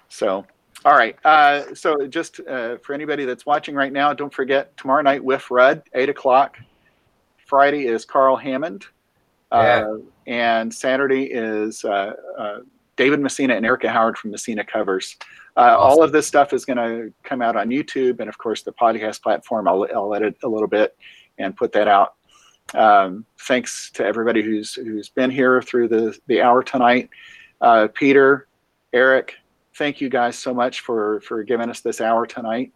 [0.09, 0.45] So,
[0.83, 1.17] all right.
[1.25, 5.49] Uh, so, just uh, for anybody that's watching right now, don't forget tomorrow night with
[5.49, 6.57] Rudd, eight o'clock.
[7.45, 8.87] Friday is Karl Hammond,
[9.51, 9.97] uh, yeah.
[10.27, 12.57] and Saturday is uh, uh,
[12.97, 15.17] David Messina and Erica Howard from Messina Covers.
[15.57, 15.81] Uh, awesome.
[15.81, 18.73] All of this stuff is going to come out on YouTube, and of course, the
[18.73, 19.67] podcast platform.
[19.67, 20.97] I'll, I'll edit a little bit
[21.37, 22.15] and put that out.
[22.73, 27.09] Um, thanks to everybody who's who's been here through the the hour tonight.
[27.61, 28.47] Uh, Peter,
[28.91, 29.35] Eric,
[29.75, 32.73] thank you guys so much for for giving us this hour tonight,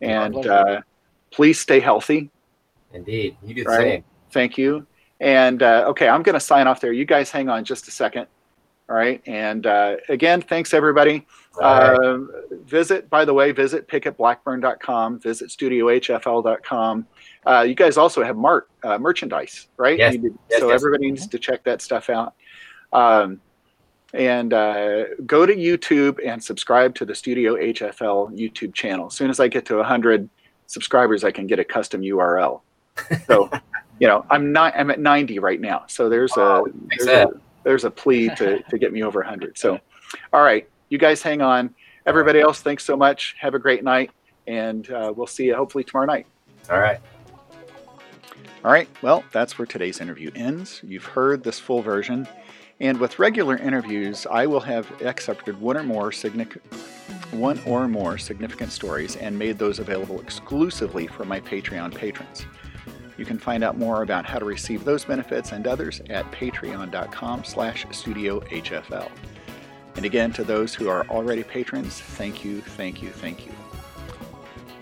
[0.00, 0.80] and uh,
[1.30, 2.30] please stay healthy.
[2.92, 3.78] Indeed, you the right?
[3.78, 4.04] same.
[4.30, 4.86] Thank you.
[5.20, 6.92] And uh, okay, I'm going to sign off there.
[6.92, 8.26] You guys hang on just a second.
[8.92, 9.22] All right.
[9.26, 11.26] And uh, again, thanks everybody.
[11.58, 11.94] Right.
[11.94, 12.18] Uh,
[12.64, 17.06] visit, by the way, visit pickettblackburn.com, visit studiohfl.com.
[17.46, 19.98] Uh, you guys also have mart, uh, merchandise, right?
[19.98, 20.16] Yes.
[20.20, 20.74] yes so yes.
[20.74, 22.34] everybody needs to check that stuff out.
[22.92, 23.40] Um,
[24.12, 29.06] and uh, go to YouTube and subscribe to the Studio HFL YouTube channel.
[29.06, 30.28] As soon as I get to 100
[30.66, 32.60] subscribers, I can get a custom URL.
[33.26, 33.50] So,
[34.00, 35.84] you know, I'm not I'm at 90 right now.
[35.86, 39.58] So there's a there's a, there's a plea to to get me over 100.
[39.58, 39.78] So,
[40.32, 41.74] all right, you guys hang on.
[42.06, 43.36] Everybody else, thanks so much.
[43.38, 44.10] Have a great night,
[44.46, 46.26] and uh, we'll see you hopefully tomorrow night.
[46.70, 46.98] All right.
[48.64, 48.88] All right.
[49.02, 50.80] Well, that's where today's interview ends.
[50.84, 52.28] You've heard this full version.
[52.80, 56.64] And with regular interviews, I will have accepted one or more significant
[57.32, 62.44] one or more significant stories and made those available exclusively for my Patreon patrons.
[63.16, 67.44] You can find out more about how to receive those benefits and others at patreon.com
[67.44, 69.10] slash studiohfl.
[69.96, 73.52] And again, to those who are already patrons, thank you, thank you, thank you.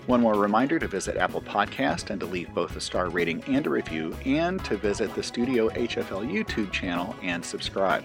[0.07, 3.67] One more reminder to visit Apple Podcast and to leave both a star rating and
[3.67, 8.03] a review, and to visit the Studio HFL YouTube channel and subscribe.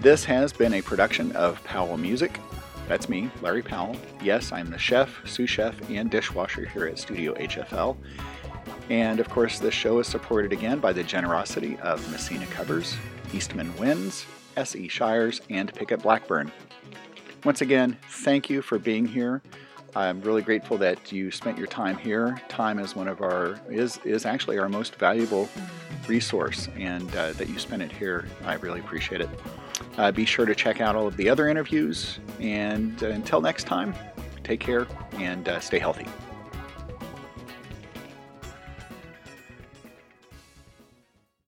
[0.00, 2.38] This has been a production of Powell Music.
[2.86, 3.96] That's me, Larry Powell.
[4.22, 7.96] Yes, I'm the chef, sous chef, and dishwasher here at Studio HFL.
[8.90, 12.96] And of course, this show is supported again by the generosity of Messina Covers,
[13.32, 14.24] Eastman Winds,
[14.56, 14.88] S.E.
[14.88, 16.50] Shires, and Pickett Blackburn.
[17.44, 19.42] Once again, thank you for being here.
[19.94, 22.40] I'm really grateful that you spent your time here.
[22.48, 25.48] Time is one of our is is actually our most valuable
[26.06, 29.30] resource, and uh, that you spent it here, I really appreciate it.
[29.96, 33.64] Uh, be sure to check out all of the other interviews, and uh, until next
[33.64, 33.94] time,
[34.44, 36.06] take care and uh, stay healthy.